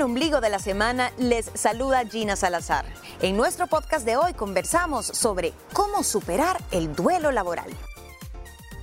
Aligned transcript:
el 0.00 0.04
ombligo 0.04 0.40
de 0.40 0.48
la 0.48 0.58
semana 0.58 1.12
les 1.18 1.50
saluda 1.52 2.06
Gina 2.06 2.34
Salazar. 2.34 2.86
En 3.20 3.36
nuestro 3.36 3.66
podcast 3.66 4.06
de 4.06 4.16
hoy 4.16 4.32
conversamos 4.32 5.04
sobre 5.04 5.52
cómo 5.74 6.02
superar 6.04 6.58
el 6.70 6.96
duelo 6.96 7.30
laboral. 7.32 7.68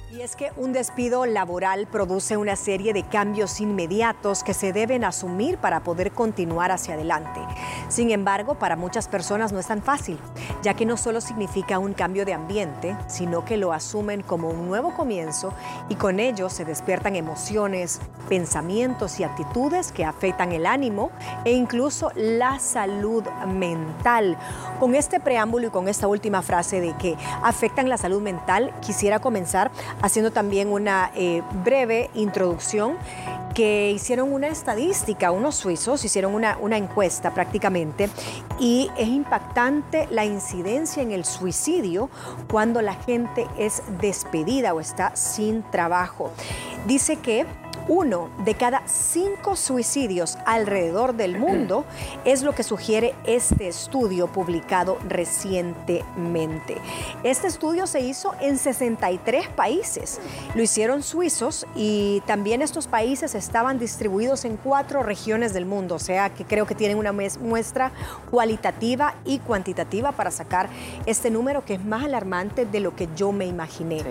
Y 0.10 0.22
es 0.22 0.38
que 0.38 0.54
un 0.56 0.72
despido 0.72 1.26
laboral 1.26 1.86
produce 1.86 2.38
una 2.38 2.56
serie 2.56 2.94
de 2.94 3.04
cambios 3.04 3.60
inmediatos 3.60 4.42
que 4.42 4.54
se 4.54 4.72
deben 4.72 5.04
asumir 5.04 5.58
para 5.58 5.82
poder 5.82 6.14
continuar 6.14 6.72
hacia 6.72 6.94
adelante. 6.94 7.42
Sin 7.90 8.12
embargo, 8.12 8.56
para 8.56 8.78
muchas 8.78 9.10
personas 9.10 9.52
no 9.52 9.60
es 9.60 9.68
tan 9.68 9.82
fácil, 9.82 10.18
ya 10.64 10.76
que 10.76 10.86
no 10.86 10.96
solo 10.96 11.20
significa 11.20 11.78
un 11.78 11.92
cambio 11.92 12.24
de 12.24 12.34
ambiente, 12.34 12.96
sino 13.08 13.44
que 13.44 13.58
lo 13.58 13.74
asumen 13.74 14.24
como 14.24 14.50
un 14.50 14.66
nuevo 14.66 14.94
comienzo 14.94 15.54
y 15.90 15.96
con 15.96 16.22
ello 16.22 16.50
se 16.50 16.64
despiertan 16.64 17.18
emociones, 17.18 18.00
pensamientos 18.30 19.20
y 19.20 19.26
actitudes 19.26 19.92
que 19.92 20.06
afectan 20.06 20.54
el 20.54 20.68
ánimo 20.68 21.12
e 21.44 21.52
incluso 21.52 22.14
la 22.16 22.60
salud 22.60 23.26
mental. 23.46 24.38
Con 24.80 24.96
este 24.96 25.20
preámbulo 25.20 25.68
y 25.68 25.72
con 25.72 25.90
esta 25.90 26.08
última 26.08 26.42
frase 26.44 26.80
de 26.80 26.96
que 26.96 27.18
afectan 27.44 27.90
la 27.90 27.98
salud 27.98 28.22
mental, 28.22 28.74
quisiera 28.80 29.20
comenzar 29.20 29.70
haciendo 30.02 30.32
también 30.32 30.70
una 30.70 31.12
eh, 31.16 31.42
breve 31.64 32.10
introducción 32.14 32.98
que 33.54 33.92
hicieron 33.92 34.32
una 34.32 34.50
estadística, 34.50 35.32
unos 35.32 35.56
suizos 35.56 36.06
hicieron 36.06 36.36
una, 36.36 36.58
una 36.62 36.78
encuesta 36.78 37.34
prácticamente 37.34 38.08
y 38.60 38.92
es 38.98 39.08
impactante 39.08 40.08
la 40.12 40.26
incidencia 40.26 41.02
en 41.02 41.12
el 41.12 41.26
suicidio 41.26 42.10
cuando 42.52 42.84
la 42.84 42.94
gente 42.94 43.48
es 43.58 43.82
despedida 44.00 44.76
o 44.76 44.80
está 44.80 45.16
sin 45.16 45.64
trabajo. 45.64 46.32
Dice 46.86 47.16
que 47.16 47.48
uno 47.88 48.30
de 48.44 48.56
cada 48.56 48.84
cinco 48.88 49.56
suicidios 49.56 50.38
alrededor 50.46 51.16
del 51.16 51.38
mundo 51.40 51.86
es 52.26 52.44
lo 52.44 52.54
que 52.54 52.64
sugiere 52.64 53.16
este 53.26 53.68
estudio 53.68 54.28
publicado 54.28 54.98
recientemente. 55.08 56.78
Este 57.24 57.48
estudio 57.48 57.88
se 57.88 58.02
hizo 58.02 58.34
en 58.42 58.58
63 58.58 59.48
países. 59.50 60.20
Lo 60.56 60.62
hicieron 60.62 61.04
suizos 61.04 61.66
y 61.76 62.22
también 62.26 62.62
estos 62.62 62.88
países 62.88 63.36
estaban 63.36 63.80
distribuidos 63.80 64.46
en 64.46 64.58
cuatro 64.58 65.04
regiones 65.04 65.54
del 65.54 65.66
mundo, 65.66 65.96
o 65.96 66.00
sea 66.00 66.30
que 66.30 66.46
creo 66.46 66.66
que 66.66 66.76
tienen 66.76 66.98
una 66.98 67.12
muestra 67.12 67.92
cualitativa 68.32 69.16
y 69.26 69.40
cuantitativa 69.40 70.12
para 70.12 70.32
sacar 70.32 70.70
este 71.06 71.30
número 71.30 71.64
que 71.66 71.76
es 71.76 71.86
más 71.86 72.04
alarmante 72.04 72.66
de 72.66 72.80
lo 72.80 72.96
que 72.96 73.08
yo 73.16 73.32
me 73.32 73.46
imaginé. 73.46 74.02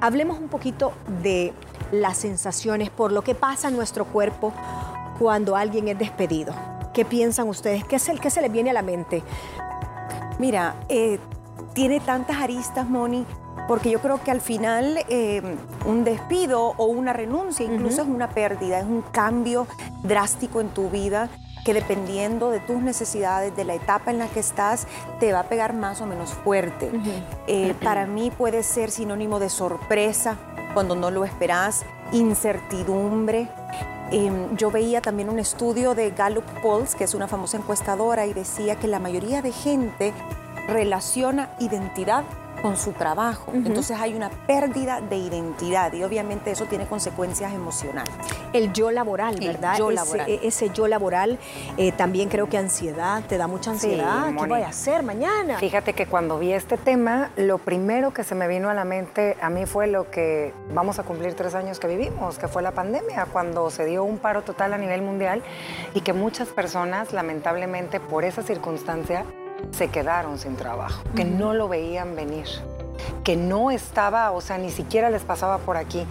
Hablemos 0.00 0.38
un 0.38 0.48
poquito 0.48 0.92
de 1.22 1.52
las 1.92 2.18
sensaciones, 2.18 2.90
por 2.90 3.12
lo 3.12 3.22
que 3.22 3.34
pasa 3.34 3.68
en 3.68 3.76
nuestro 3.76 4.04
cuerpo 4.04 4.52
cuando 5.18 5.56
alguien 5.56 5.88
es 5.88 5.98
despedido. 5.98 6.54
¿Qué 6.92 7.04
piensan 7.04 7.48
ustedes? 7.48 7.84
¿Qué, 7.84 7.96
es 7.96 8.08
el, 8.08 8.20
que 8.20 8.30
se 8.30 8.40
les 8.40 8.50
viene 8.50 8.70
a 8.70 8.72
la 8.72 8.82
mente? 8.82 9.22
Mira, 10.38 10.74
eh, 10.88 11.18
tiene 11.74 12.00
tantas 12.00 12.38
aristas, 12.38 12.88
Moni, 12.88 13.24
porque 13.66 13.90
yo 13.90 14.00
creo 14.00 14.22
que 14.22 14.30
al 14.30 14.40
final 14.40 14.98
eh, 15.08 15.42
un 15.86 16.04
despido 16.04 16.74
o 16.76 16.86
una 16.86 17.12
renuncia 17.12 17.66
incluso 17.66 18.02
es 18.02 18.08
una 18.08 18.30
pérdida, 18.30 18.80
es 18.80 18.86
un 18.86 19.02
cambio 19.02 19.66
drástico 20.02 20.60
en 20.60 20.70
tu 20.70 20.88
vida 20.88 21.28
que 21.64 21.74
dependiendo 21.74 22.50
de 22.50 22.60
tus 22.60 22.80
necesidades, 22.80 23.54
de 23.54 23.64
la 23.64 23.74
etapa 23.74 24.10
en 24.10 24.18
la 24.18 24.26
que 24.28 24.40
estás, 24.40 24.86
te 25.20 25.34
va 25.34 25.40
a 25.40 25.42
pegar 25.44 25.74
más 25.74 26.00
o 26.00 26.06
menos 26.06 26.32
fuerte. 26.32 26.90
Eh, 27.46 27.74
para 27.82 28.06
mí 28.06 28.30
puede 28.30 28.62
ser 28.62 28.90
sinónimo 28.90 29.38
de 29.38 29.50
sorpresa 29.50 30.38
cuando 30.74 30.94
no 30.94 31.10
lo 31.10 31.24
esperas, 31.24 31.84
incertidumbre. 32.12 33.48
Em, 34.10 34.56
yo 34.56 34.70
veía 34.70 35.00
también 35.00 35.28
un 35.28 35.38
estudio 35.38 35.94
de 35.94 36.10
Gallup 36.10 36.44
Pulse, 36.62 36.96
que 36.96 37.04
es 37.04 37.14
una 37.14 37.28
famosa 37.28 37.58
encuestadora, 37.58 38.26
y 38.26 38.32
decía 38.32 38.76
que 38.76 38.86
la 38.86 38.98
mayoría 38.98 39.42
de 39.42 39.52
gente 39.52 40.14
relaciona 40.68 41.50
identidad 41.58 42.24
con 42.62 42.76
su 42.76 42.92
trabajo. 42.92 43.52
Entonces 43.54 43.98
hay 43.98 44.14
una 44.14 44.30
pérdida 44.30 45.00
de 45.00 45.16
identidad 45.16 45.92
y 45.92 46.02
obviamente 46.02 46.50
eso 46.50 46.66
tiene 46.66 46.86
consecuencias 46.86 47.52
emocionales. 47.52 48.12
El 48.52 48.72
yo 48.72 48.90
laboral, 48.90 49.36
¿verdad? 49.40 49.78
yo 49.78 49.90
ese, 49.90 49.94
laboral. 49.94 50.30
ese 50.42 50.70
yo 50.70 50.88
laboral 50.88 51.38
eh, 51.76 51.92
también 51.92 52.28
creo 52.28 52.48
que 52.48 52.58
ansiedad, 52.58 53.22
te 53.28 53.38
da 53.38 53.46
mucha 53.46 53.72
ansiedad. 53.72 54.34
¿Qué 54.38 54.46
voy 54.46 54.62
a 54.62 54.68
hacer 54.68 55.02
mañana? 55.02 55.58
Fíjate 55.58 55.92
que 55.92 56.06
cuando 56.06 56.38
vi 56.38 56.52
este 56.52 56.76
tema, 56.76 57.30
lo 57.36 57.58
primero 57.58 58.12
que 58.12 58.24
se 58.24 58.34
me 58.34 58.48
vino 58.48 58.70
a 58.70 58.74
la 58.74 58.84
mente 58.84 59.36
a 59.40 59.50
mí 59.50 59.66
fue 59.66 59.86
lo 59.86 60.10
que 60.10 60.52
vamos 60.72 60.98
a 60.98 61.02
cumplir 61.02 61.34
tres 61.34 61.54
años 61.54 61.78
que 61.78 61.86
vivimos, 61.86 62.38
que 62.38 62.48
fue 62.48 62.62
la 62.62 62.72
pandemia, 62.72 63.26
cuando 63.32 63.70
se 63.70 63.84
dio 63.84 64.04
un 64.04 64.18
paro 64.18 64.42
total 64.42 64.72
a 64.72 64.78
nivel 64.78 65.02
mundial 65.02 65.42
y 65.94 66.00
que 66.00 66.12
muchas 66.12 66.48
personas, 66.48 67.12
lamentablemente, 67.12 68.00
por 68.00 68.24
esa 68.24 68.42
circunstancia, 68.42 69.24
se 69.72 69.88
quedaron 69.88 70.38
sin 70.38 70.56
trabajo, 70.56 71.02
que 71.14 71.24
no 71.24 71.54
lo 71.54 71.68
veían 71.68 72.16
venir, 72.16 72.46
que 73.24 73.36
no 73.36 73.70
estaba, 73.70 74.30
o 74.32 74.40
sea, 74.40 74.58
ni 74.58 74.70
siquiera 74.70 75.10
les 75.10 75.22
pasaba 75.22 75.58
por 75.58 75.76
aquí. 75.76 76.06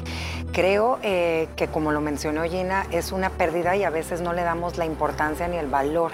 Creo 0.58 0.98
eh, 1.04 1.50
que, 1.56 1.68
como 1.68 1.92
lo 1.92 2.02
mencionó 2.02 2.42
Gina, 2.46 2.88
es 2.90 3.12
una 3.12 3.30
pérdida 3.30 3.76
y 3.76 3.84
a 3.84 3.92
veces 3.92 4.22
no 4.22 4.34
le 4.34 4.42
damos 4.42 4.80
la 4.80 4.88
importancia 4.88 5.48
ni 5.48 5.56
el 5.56 5.68
valor 5.68 6.14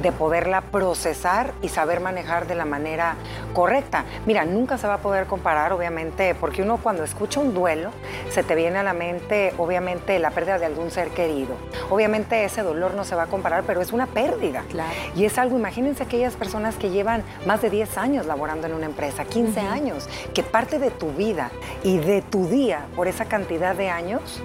de 0.00 0.12
poderla 0.12 0.60
procesar 0.60 1.52
y 1.62 1.68
saber 1.68 1.98
manejar 1.98 2.46
de 2.46 2.54
la 2.54 2.64
manera 2.64 3.16
correcta. 3.52 4.04
Mira, 4.24 4.44
nunca 4.44 4.78
se 4.78 4.86
va 4.86 4.94
a 4.94 4.98
poder 4.98 5.26
comparar, 5.26 5.72
obviamente, 5.72 6.36
porque 6.36 6.62
uno 6.62 6.76
cuando 6.76 7.02
escucha 7.02 7.40
un 7.40 7.54
duelo, 7.54 7.90
se 8.30 8.44
te 8.44 8.54
viene 8.54 8.78
a 8.78 8.84
la 8.84 8.92
mente, 8.92 9.52
obviamente, 9.58 10.16
la 10.20 10.30
pérdida 10.30 10.60
de 10.60 10.66
algún 10.66 10.92
ser 10.92 11.08
querido. 11.08 11.56
Obviamente 11.90 12.44
ese 12.44 12.62
dolor 12.62 12.94
no 12.94 13.02
se 13.02 13.16
va 13.16 13.24
a 13.24 13.26
comparar, 13.26 13.64
pero 13.66 13.80
es 13.80 13.92
una 13.92 14.06
pérdida. 14.06 14.62
Claro. 14.70 14.92
Y 15.16 15.24
es 15.24 15.38
algo, 15.38 15.58
imagínense 15.58 16.04
aquellas 16.04 16.36
personas 16.36 16.76
que 16.76 16.90
llevan 16.90 17.24
más 17.46 17.62
de 17.62 17.70
10 17.70 17.98
años 17.98 18.26
laborando 18.26 18.68
en 18.68 18.74
una 18.74 18.86
empresa, 18.86 19.24
15 19.24 19.58
años, 19.58 20.08
que 20.34 20.44
parte 20.44 20.78
de 20.78 20.92
tu 20.92 21.10
vida 21.10 21.50
y 21.82 21.98
de 21.98 22.22
tu 22.22 22.46
día 22.46 22.86
por 22.94 23.08
esa 23.08 23.24
cantidad 23.24 23.71
de 23.74 23.90
años 23.90 24.42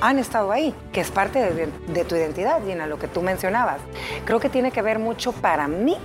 han 0.00 0.18
estado 0.18 0.50
ahí, 0.50 0.74
que 0.92 1.00
es 1.00 1.12
parte 1.12 1.38
de, 1.38 2.04
tu 2.04 2.16
identidad, 2.16 2.60
Gina, 2.66 2.86
lo 2.86 2.98
que 2.98 3.06
tú 3.06 3.22
mencionabas. 3.22 3.80
Creo 4.24 4.40
que 4.40 4.48
tiene 4.48 4.72
que 4.72 4.82
ver 4.82 4.98
mucho 4.98 5.32
para 5.32 5.68
mí 5.68 5.96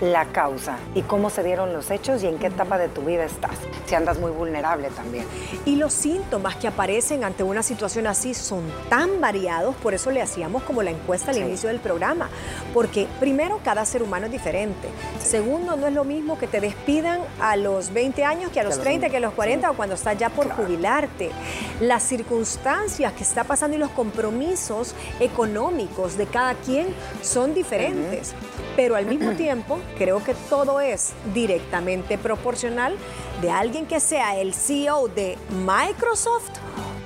la 0.00 0.26
causa 0.26 0.76
y 0.94 1.02
cómo 1.02 1.30
se 1.30 1.42
dieron 1.42 1.72
los 1.72 1.90
hechos 1.90 2.22
y 2.22 2.26
en 2.26 2.38
qué 2.38 2.48
etapa 2.48 2.76
de 2.78 2.88
tu 2.88 3.02
vida 3.02 3.24
estás, 3.24 3.52
si 3.86 3.94
andas 3.94 4.18
muy 4.18 4.30
vulnerable 4.30 4.88
también. 4.90 5.24
Y 5.64 5.76
los 5.76 5.92
síntomas 5.92 6.56
que 6.56 6.68
aparecen 6.68 7.24
ante 7.24 7.42
una 7.42 7.62
situación 7.62 8.06
así 8.06 8.34
son 8.34 8.62
tan 8.90 9.20
variados, 9.20 9.74
por 9.76 9.94
eso 9.94 10.10
le 10.10 10.20
hacíamos 10.22 10.62
como 10.64 10.82
la 10.82 10.90
encuesta 10.90 11.30
al 11.30 11.36
Sí. 11.36 11.40
inicio 11.42 11.68
del 11.70 11.80
programa, 11.80 12.28
porque 12.74 13.06
primero 13.20 13.58
cada 13.64 13.84
ser 13.86 14.02
humano 14.02 14.26
es 14.26 14.32
diferente, 14.32 14.88
segundo 15.18 15.76
no 15.76 15.86
es 15.86 15.94
lo 15.94 16.04
mismo 16.04 16.38
que 16.38 16.46
te 16.46 16.60
despidan 16.60 17.20
a 17.40 17.56
los 17.56 17.92
20 17.92 18.24
años 18.24 18.50
que 18.50 18.60
a 18.60 18.64
los 18.64 18.74
los 18.76 18.82
30, 18.84 19.08
que 19.08 19.16
a 19.16 19.20
los 19.20 19.32
40 19.32 19.68
sí. 19.68 19.72
o 19.72 19.76
cuando 19.76 19.94
estás 19.94 20.18
ya 20.18 20.28
por 20.28 20.46
Claro. 20.46 20.62
jubilarte, 20.64 21.30
las 21.80 22.02
circunstancias 22.02 23.12
que 23.14 23.22
está 23.22 23.44
pasando 23.44 23.76
y 23.76 23.80
los 23.80 23.90
compromisos 23.90 24.94
económicos 25.20 26.16
de 26.16 26.26
cada 26.26 26.54
quien 26.54 26.86
son 27.22 27.54
diferentes. 27.54 28.34
Pero 28.76 28.96
al 28.96 29.06
mismo 29.06 29.32
tiempo, 29.36 29.75
creo 29.98 30.22
que 30.22 30.34
todo 30.48 30.80
es 30.80 31.12
directamente 31.34 32.18
proporcional 32.18 32.96
de 33.40 33.50
alguien 33.50 33.86
que 33.86 34.00
sea 34.00 34.36
el 34.36 34.54
CEO 34.54 35.08
de 35.08 35.38
Microsoft 35.50 36.50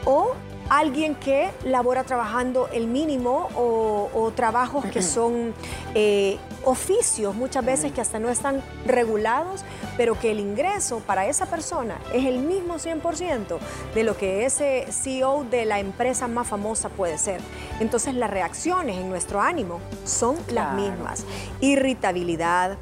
o 0.04 0.34
alguien 0.70 1.16
que 1.16 1.50
labora 1.64 2.04
trabajando 2.04 2.68
el 2.72 2.86
mínimo 2.86 3.48
o, 3.56 4.08
o 4.14 4.30
trabajos 4.30 4.86
que 4.86 5.02
son 5.16 5.52
eh, 5.94 6.38
oficios 6.64 7.34
muchas 7.34 7.64
veces 7.64 7.92
que 7.92 8.00
hasta 8.00 8.18
no 8.18 8.30
están 8.30 8.62
regulados, 8.86 9.62
pero 10.00 10.18
que 10.18 10.30
el 10.30 10.40
ingreso 10.40 11.00
para 11.00 11.26
esa 11.26 11.44
persona 11.44 11.98
es 12.14 12.24
el 12.24 12.38
mismo 12.38 12.76
100% 12.76 13.58
de 13.94 14.02
lo 14.02 14.16
que 14.16 14.46
ese 14.46 14.86
CEO 14.90 15.44
de 15.44 15.66
la 15.66 15.78
empresa 15.78 16.26
más 16.26 16.48
famosa 16.48 16.88
puede 16.88 17.18
ser. 17.18 17.42
Entonces 17.80 18.14
las 18.14 18.30
reacciones 18.30 18.96
en 18.96 19.10
nuestro 19.10 19.42
ánimo 19.42 19.78
son 20.06 20.36
las 20.48 20.74
mismas. 20.74 21.26
Irritabilidad, 21.60 22.78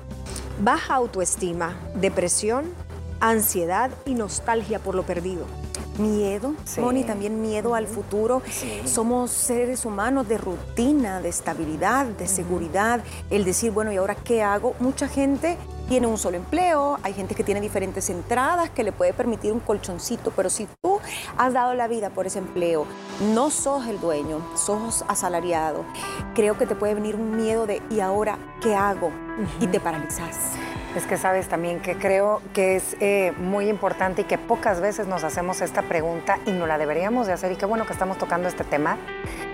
baja 0.60 0.94
autoestima, 0.94 1.76
depresión, 1.96 2.72
ansiedad 3.18 3.90
y 4.06 4.14
nostalgia 4.14 4.78
por 4.78 4.94
lo 4.94 5.02
perdido. 5.02 5.44
Miedo, 5.98 6.54
Sí. 6.66 6.80
Moni, 6.80 7.02
también 7.02 7.42
miedo 7.42 7.74
al 7.74 7.88
futuro. 7.88 8.42
Somos 8.84 9.32
seres 9.32 9.84
humanos 9.84 10.28
de 10.28 10.38
rutina, 10.38 11.20
de 11.20 11.30
estabilidad, 11.30 12.06
de 12.06 12.28
seguridad. 12.28 13.02
El 13.28 13.44
decir, 13.44 13.72
bueno, 13.72 13.90
¿y 13.90 13.96
ahora 13.96 14.14
qué 14.14 14.44
hago? 14.44 14.76
Mucha 14.78 15.08
gente 15.08 15.58
tiene 15.88 16.06
un 16.06 16.18
solo 16.18 16.36
empleo, 16.36 16.98
hay 17.02 17.14
gente 17.14 17.34
que 17.34 17.42
tiene 17.42 17.60
diferentes 17.60 18.10
entradas 18.10 18.70
que 18.70 18.84
le 18.84 18.92
puede 18.92 19.12
permitir 19.12 19.52
un 19.52 19.60
colchoncito, 19.60 20.32
pero 20.36 20.50
si 20.50 20.68
tú 20.82 21.00
has 21.36 21.52
dado 21.52 21.74
la 21.74 21.88
vida 21.88 22.10
por 22.10 22.26
ese 22.26 22.38
empleo, 22.38 22.86
no 23.32 23.50
sos 23.50 23.86
el 23.86 23.98
dueño, 23.98 24.40
sos 24.54 25.04
asalariado, 25.08 25.84
creo 26.34 26.58
que 26.58 26.66
te 26.66 26.74
puede 26.74 26.94
venir 26.94 27.16
un 27.16 27.36
miedo 27.36 27.66
de, 27.66 27.82
¿y 27.90 28.00
ahora 28.00 28.38
qué 28.60 28.74
hago? 28.74 29.10
Y 29.60 29.66
te 29.68 29.80
paralizas. 29.80 30.36
Es 30.96 31.06
que 31.06 31.16
sabes 31.16 31.48
también 31.48 31.80
que 31.80 31.96
creo 31.96 32.40
que 32.52 32.76
es 32.76 32.96
eh, 33.00 33.32
muy 33.38 33.68
importante 33.68 34.22
y 34.22 34.24
que 34.24 34.36
pocas 34.36 34.80
veces 34.80 35.06
nos 35.06 35.22
hacemos 35.22 35.60
esta 35.60 35.82
pregunta 35.82 36.38
y 36.44 36.50
no 36.50 36.66
la 36.66 36.76
deberíamos 36.76 37.26
de 37.26 37.34
hacer 37.34 37.52
y 37.52 37.56
qué 37.56 37.66
bueno 37.66 37.86
que 37.86 37.92
estamos 37.92 38.18
tocando 38.18 38.48
este 38.48 38.64
tema. 38.64 38.98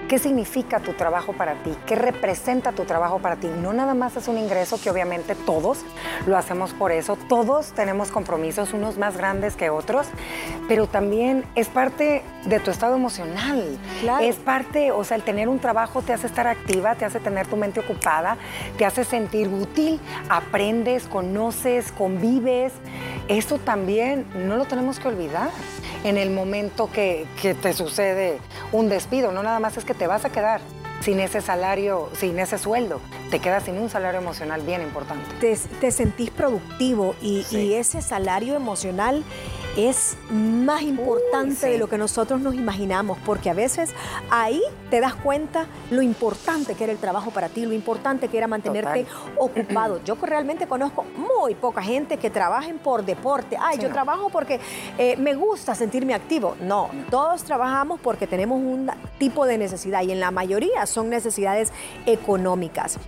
Qué 0.08 0.18
significa 0.18 0.80
tu 0.80 0.92
trabajo 0.92 1.32
para 1.32 1.54
ti, 1.62 1.74
qué 1.86 1.94
representa 1.94 2.72
tu 2.72 2.84
trabajo 2.84 3.18
para 3.18 3.36
ti. 3.36 3.48
No 3.48 3.72
nada 3.72 3.94
más 3.94 4.16
es 4.16 4.28
un 4.28 4.38
ingreso 4.38 4.80
que 4.80 4.90
obviamente 4.90 5.34
todos 5.34 5.78
lo 6.26 6.36
hacemos 6.36 6.72
por 6.72 6.92
eso, 6.92 7.16
todos 7.28 7.72
tenemos 7.72 8.10
compromisos, 8.10 8.72
unos 8.72 8.98
más 8.98 9.16
grandes 9.16 9.56
que 9.56 9.70
otros, 9.70 10.06
pero 10.68 10.86
también 10.86 11.44
es 11.54 11.68
parte 11.68 12.22
de 12.44 12.60
tu 12.60 12.70
estado 12.70 12.96
emocional. 12.96 13.78
Es 14.20 14.36
parte, 14.36 14.92
o 14.92 15.04
sea, 15.04 15.16
el 15.16 15.22
tener 15.22 15.48
un 15.48 15.58
trabajo 15.58 16.02
te 16.02 16.12
hace 16.12 16.26
estar 16.26 16.46
activa, 16.46 16.94
te 16.94 17.04
hace 17.04 17.20
tener 17.20 17.46
tu 17.46 17.56
mente 17.56 17.80
ocupada, 17.80 18.36
te 18.76 18.84
hace 18.84 19.04
sentir 19.04 19.48
útil, 19.48 20.00
aprendes, 20.28 21.06
conoces, 21.06 21.92
convives. 21.92 22.72
Eso 23.28 23.58
también 23.58 24.26
no 24.34 24.56
lo 24.56 24.66
tenemos 24.66 24.98
que 24.98 25.08
olvidar 25.08 25.50
en 26.04 26.18
el 26.18 26.30
momento 26.30 26.90
que, 26.92 27.26
te 27.60 27.72
sucede 27.72 28.38
un 28.72 28.88
despido. 28.88 29.32
No 29.32 29.42
nada 29.42 29.58
más 29.58 29.76
es 29.76 29.84
que 29.84 29.94
te 29.94 30.06
vas 30.06 30.24
a 30.24 30.30
quedar 30.30 30.60
sin 31.00 31.18
ese 31.18 31.40
salario, 31.40 32.10
sin 32.16 32.38
ese 32.38 32.58
sueldo. 32.58 33.00
Te 33.30 33.40
quedas 33.40 33.64
sin 33.64 33.78
un 33.78 33.90
salario 33.90 34.20
emocional 34.20 34.62
bien 34.62 34.82
importante. 34.82 35.56
Te, 35.80 35.90
sentís 35.90 36.30
productivo 36.30 37.16
y, 37.20 37.44
y 37.50 37.74
ese 37.74 38.02
salario 38.02 38.54
emocional 38.54 39.24
es 39.76 40.16
más 40.30 40.82
importante 40.82 41.66
de 41.66 41.78
lo 41.78 41.88
que 41.88 41.98
nosotros 41.98 42.40
nos 42.40 42.54
imaginamos, 42.54 43.18
porque 43.24 43.50
a 43.50 43.54
veces 43.54 43.92
ahí 44.30 44.62
te 44.90 45.00
das 45.00 45.14
cuenta 45.14 45.66
lo 45.90 46.02
importante 46.02 46.74
que 46.74 46.84
era 46.84 46.92
el 46.92 46.98
trabajo 46.98 47.30
para 47.30 47.48
ti, 47.48 47.66
lo 47.66 47.72
importante 47.72 48.28
que 48.28 48.38
era 48.38 48.46
mantenerte 48.46 49.06
ocupado. 49.36 50.00
Yo 50.04 50.16
realmente 50.22 50.66
conozco 50.66 51.04
muy 51.16 51.54
poca 51.54 51.82
gente 51.82 52.18
que 52.18 52.30
trabajen 52.30 52.78
por 52.78 53.04
deporte. 53.04 53.56
Ay, 53.60 53.78
yo 53.78 53.90
trabajo 53.90 54.30
porque 54.30 54.60
eh, 54.98 55.16
me 55.16 55.34
gusta 55.34 55.74
sentirme 55.74 56.14
activo. 56.14 56.56
No, 56.60 56.90
todos 57.10 57.42
trabajamos 57.42 58.00
porque 58.00 58.26
tenemos 58.26 58.58
un 58.58 58.90
tipo 59.18 59.46
de 59.46 59.58
necesidad 59.58 60.02
y 60.02 60.12
en 60.12 60.20
la 60.20 60.30
mayoría 60.30 60.86
son 60.86 61.10
necesidades 61.10 61.72
económicas. 62.06 62.98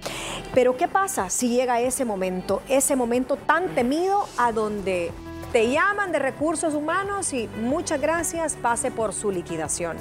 Pero 0.54 0.76
¿qué 0.76 0.88
pasa 0.88 1.30
si 1.30 1.48
llega 1.48 1.80
ese 1.80 2.04
momento, 2.04 2.62
ese 2.68 2.96
momento 2.96 3.36
tan 3.36 3.74
temido 3.74 4.26
a 4.36 4.52
donde 4.52 5.12
te 5.56 5.70
llaman 5.70 6.12
de 6.12 6.18
recursos 6.18 6.74
humanos 6.74 7.32
y 7.32 7.48
muchas 7.48 7.98
gracias, 7.98 8.56
pase 8.56 8.90
por 8.90 9.14
su 9.14 9.30
liquidación. 9.30 9.96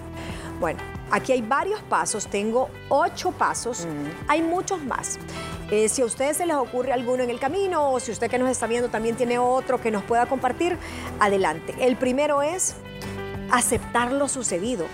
Bueno, 0.60 0.82
aquí 1.12 1.32
hay 1.32 1.42
varios 1.42 1.82
pasos, 1.84 2.28
tengo 2.28 2.70
ocho 2.90 3.32
pasos, 3.32 3.88
hay 4.28 4.42
muchos 4.42 4.84
más. 4.84 5.18
Eh, 5.72 5.88
si 5.88 6.02
a 6.02 6.06
ustedes 6.06 6.36
se 6.36 6.46
les 6.46 6.58
ocurre 6.58 6.92
alguno 6.92 7.24
en 7.24 7.30
el 7.30 7.40
camino 7.40 7.90
o 7.90 8.02
si 8.02 8.12
usted 8.12 8.30
que 8.30 8.38
nos 8.38 8.50
está 8.50 8.68
viendo 8.68 8.90
también 8.90 9.16
tiene 9.16 9.40
otro 9.40 9.80
que 9.80 9.92
nos 9.92 10.04
pueda 10.04 10.26
compartir, 10.26 10.78
adelante. 11.22 11.74
El 11.80 11.96
primero 11.96 12.42
es 12.42 12.76
aceptar 13.50 14.12
lo 14.12 14.28
sucedido 14.28 14.86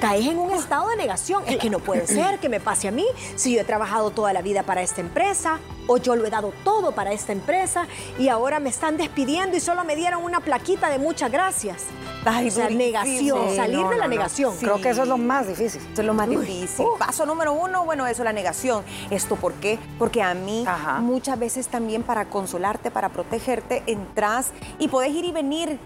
caes 0.00 0.26
en 0.26 0.38
un 0.38 0.52
estado 0.52 0.88
de 0.88 0.96
negación. 0.96 1.42
Es 1.46 1.58
que 1.58 1.68
no 1.68 1.80
puede 1.80 2.06
ser 2.06 2.38
que 2.38 2.48
me 2.48 2.60
pase 2.60 2.88
a 2.88 2.92
mí 2.92 3.04
si 3.36 3.54
yo 3.54 3.60
he 3.60 3.64
trabajado 3.64 4.10
toda 4.10 4.32
la 4.32 4.40
vida 4.40 4.62
para 4.62 4.80
esta 4.80 5.02
empresa 5.02 5.58
o 5.88 5.96
yo 5.96 6.14
lo 6.14 6.24
he 6.24 6.30
dado 6.30 6.52
todo 6.62 6.92
para 6.92 7.12
esta 7.12 7.32
empresa 7.32 7.88
y 8.18 8.28
ahora 8.28 8.60
me 8.60 8.68
están 8.68 8.96
despidiendo 8.96 9.56
y 9.56 9.60
solo 9.60 9.82
me 9.82 9.96
dieron 9.96 10.22
una 10.22 10.38
plaquita 10.40 10.88
de 10.88 10.98
muchas 10.98 11.32
gracias. 11.32 11.86
o 12.24 12.50
sea, 12.50 12.68
negación, 12.70 13.56
salir 13.56 13.86
de 13.86 13.96
la 13.96 14.06
negación. 14.06 14.54
Creo 14.58 14.80
que 14.80 14.90
eso 14.90 15.02
es 15.02 15.08
lo 15.08 15.16
más 15.16 15.48
difícil. 15.48 15.80
Eso 15.92 16.02
es 16.02 16.06
lo 16.06 16.14
más 16.14 16.28
difícil. 16.28 16.86
Paso 16.98 17.24
número 17.24 17.52
uno, 17.52 17.84
bueno, 17.84 18.06
eso 18.06 18.22
es 18.22 18.24
la 18.24 18.32
negación. 18.32 18.84
¿Esto 19.10 19.36
por 19.36 19.54
qué? 19.54 19.78
Porque 19.98 20.22
a 20.22 20.34
mí 20.34 20.64
muchas 21.00 21.38
veces 21.38 21.68
también 21.68 22.02
para 22.02 22.26
consolarte, 22.26 22.90
para 22.90 23.08
protegerte, 23.08 23.82
entras 23.86 24.52
y 24.78 24.88
puedes 24.88 25.12
ir 25.14 25.24
y 25.24 25.32
venir 25.32 25.78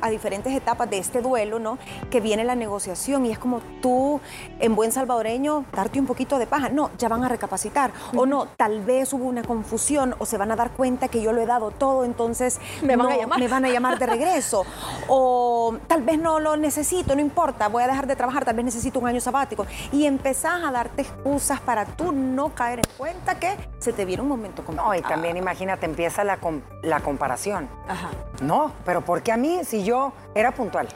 a 0.00 0.10
diferentes 0.10 0.52
etapas 0.52 0.90
de 0.90 0.98
este 0.98 1.22
duelo, 1.22 1.58
¿no? 1.58 1.78
Que 2.10 2.20
viene 2.20 2.44
la 2.44 2.56
negociación 2.56 3.24
y 3.26 3.30
es 3.30 3.38
como 3.38 3.60
tú, 3.80 4.20
en 4.58 4.74
buen 4.74 4.90
salvadoreño, 4.90 5.64
darte 5.72 6.00
un 6.00 6.06
poquito 6.06 6.38
de 6.38 6.46
paja. 6.46 6.70
No, 6.70 6.90
ya 6.98 7.08
van 7.08 7.22
a 7.22 7.28
recapacitar. 7.28 7.92
O 8.16 8.26
no, 8.26 8.46
tal 8.56 8.84
vez 8.84 9.12
hubo 9.12 9.27
una 9.28 9.42
confusión 9.42 10.14
o 10.18 10.26
se 10.26 10.36
van 10.36 10.50
a 10.50 10.56
dar 10.56 10.70
cuenta 10.70 11.08
que 11.08 11.22
yo 11.22 11.32
lo 11.32 11.40
he 11.40 11.46
dado 11.46 11.70
todo, 11.70 12.04
entonces 12.04 12.60
me 12.82 12.96
van 12.96 13.12
a 13.12 13.16
llamar. 13.16 13.38
Me 13.38 13.48
van 13.48 13.64
a 13.64 13.68
llamar 13.68 13.98
de 13.98 14.06
regreso. 14.06 14.64
o 15.08 15.76
tal 15.86 16.02
vez 16.02 16.18
no 16.18 16.40
lo 16.40 16.56
necesito, 16.56 17.14
no 17.14 17.20
importa, 17.20 17.68
voy 17.68 17.82
a 17.82 17.86
dejar 17.86 18.06
de 18.06 18.16
trabajar, 18.16 18.44
tal 18.44 18.56
vez 18.56 18.64
necesito 18.64 18.98
un 18.98 19.06
año 19.06 19.20
sabático. 19.20 19.66
Y 19.92 20.06
empezás 20.06 20.62
a 20.64 20.70
darte 20.70 21.02
excusas 21.02 21.60
para 21.60 21.84
tú 21.84 22.12
no 22.12 22.54
caer 22.54 22.80
en 22.80 22.96
cuenta 22.96 23.38
que 23.38 23.56
se 23.78 23.92
te 23.92 24.04
viene 24.04 24.22
un 24.22 24.28
momento 24.28 24.64
complicado. 24.64 24.92
No, 24.92 24.98
y 24.98 25.02
también 25.02 25.36
imagínate, 25.36 25.86
empieza 25.86 26.24
la, 26.24 26.38
la 26.82 27.00
comparación. 27.00 27.68
Ajá. 27.86 28.10
No, 28.42 28.72
pero 28.84 29.02
¿por 29.02 29.22
qué 29.22 29.32
a 29.32 29.36
mí 29.36 29.60
si 29.64 29.84
yo 29.84 30.12
era 30.34 30.52
puntual? 30.52 30.88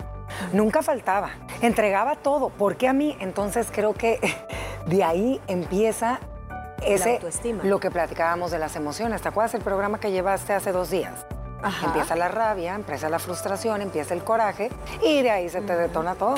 Nunca 0.52 0.82
faltaba, 0.82 1.30
entregaba 1.60 2.16
todo. 2.16 2.48
¿Por 2.50 2.76
qué 2.76 2.88
a 2.88 2.92
mí? 2.92 3.16
Entonces 3.20 3.68
creo 3.70 3.94
que 3.94 4.20
de 4.86 5.04
ahí 5.04 5.40
empieza 5.46 6.20
ese, 6.86 7.20
lo 7.62 7.80
que 7.80 7.90
platicábamos 7.90 8.50
de 8.50 8.58
las 8.58 8.76
emociones. 8.76 9.22
¿Te 9.22 9.28
acuerdas 9.28 9.54
el 9.54 9.62
programa 9.62 10.00
que 10.00 10.10
llevaste 10.10 10.52
hace 10.52 10.72
dos 10.72 10.90
días? 10.90 11.26
Empieza 11.84 12.16
la 12.16 12.28
rabia, 12.28 12.74
empieza 12.74 13.08
la 13.08 13.18
frustración, 13.18 13.82
empieza 13.82 14.14
el 14.14 14.24
coraje 14.24 14.70
y 15.02 15.22
de 15.22 15.30
ahí 15.30 15.48
se 15.48 15.60
te 15.60 15.76
detona 15.76 16.14
todo. 16.14 16.34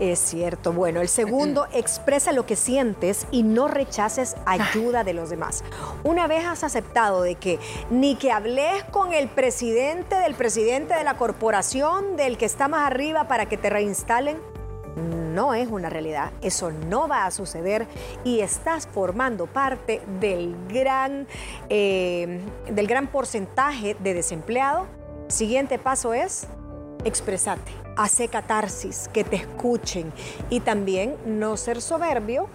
Es 0.00 0.20
cierto. 0.20 0.72
Bueno, 0.72 1.00
el 1.00 1.08
segundo, 1.08 1.66
expresa 1.72 2.32
lo 2.32 2.46
que 2.46 2.56
sientes 2.56 3.26
y 3.30 3.42
no 3.42 3.68
rechaces 3.68 4.36
ayuda 4.46 5.04
de 5.04 5.12
los 5.12 5.28
demás. 5.28 5.64
Una 6.04 6.26
vez 6.26 6.46
has 6.46 6.64
aceptado 6.64 7.22
de 7.22 7.34
que 7.34 7.58
ni 7.90 8.14
que 8.14 8.32
hables 8.32 8.84
con 8.84 9.12
el 9.12 9.28
presidente 9.28 10.14
del 10.16 10.34
presidente 10.34 10.94
de 10.94 11.04
la 11.04 11.16
corporación, 11.16 12.16
del 12.16 12.38
que 12.38 12.46
está 12.46 12.68
más 12.68 12.86
arriba 12.86 13.24
para 13.24 13.46
que 13.46 13.58
te 13.58 13.70
reinstalen, 13.70 14.38
no 14.98 15.54
es 15.54 15.68
una 15.68 15.88
realidad, 15.88 16.32
eso 16.42 16.70
no 16.70 17.08
va 17.08 17.24
a 17.24 17.30
suceder 17.30 17.86
y 18.24 18.40
estás 18.40 18.86
formando 18.86 19.46
parte 19.46 20.02
del 20.20 20.54
gran, 20.68 21.26
eh, 21.68 22.40
del 22.70 22.86
gran 22.86 23.06
porcentaje 23.06 23.96
de 23.98 24.14
desempleado. 24.14 24.86
Siguiente 25.28 25.78
paso 25.78 26.14
es 26.14 26.46
expresarte, 27.04 27.70
hacer 27.96 28.30
catarsis, 28.30 29.08
que 29.12 29.24
te 29.24 29.36
escuchen 29.36 30.12
y 30.50 30.60
también 30.60 31.16
no 31.26 31.56
ser 31.56 31.80
soberbio 31.80 32.48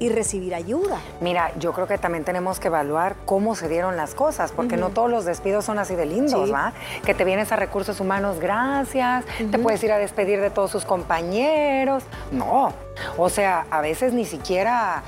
y 0.00 0.08
recibir 0.08 0.54
ayuda. 0.54 0.98
Mira, 1.20 1.52
yo 1.58 1.72
creo 1.72 1.86
que 1.86 1.98
también 1.98 2.24
tenemos 2.24 2.58
que 2.58 2.68
evaluar 2.68 3.16
cómo 3.26 3.54
se 3.54 3.68
dieron 3.68 3.96
las 3.96 4.14
cosas, 4.14 4.50
porque 4.50 4.76
no 4.76 4.88
todos 4.88 5.10
los 5.10 5.26
despidos 5.26 5.66
son 5.66 5.78
así 5.78 5.94
de 5.94 6.06
lindos, 6.06 6.52
¿va? 6.52 6.72
Que 7.04 7.14
te 7.14 7.24
vienes 7.24 7.52
a 7.52 7.56
recursos 7.56 8.00
humanos, 8.00 8.40
gracias, 8.40 9.24
te 9.50 9.58
puedes 9.58 9.84
ir 9.84 9.92
a 9.92 9.98
despedir 9.98 10.40
de 10.40 10.50
todos 10.50 10.70
sus 10.70 10.86
compañeros. 10.86 12.02
No, 12.32 12.72
o 13.16 13.28
sea, 13.28 13.66
a 13.70 13.80
veces 13.80 14.12
ni 14.12 14.24
siquiera 14.24 15.02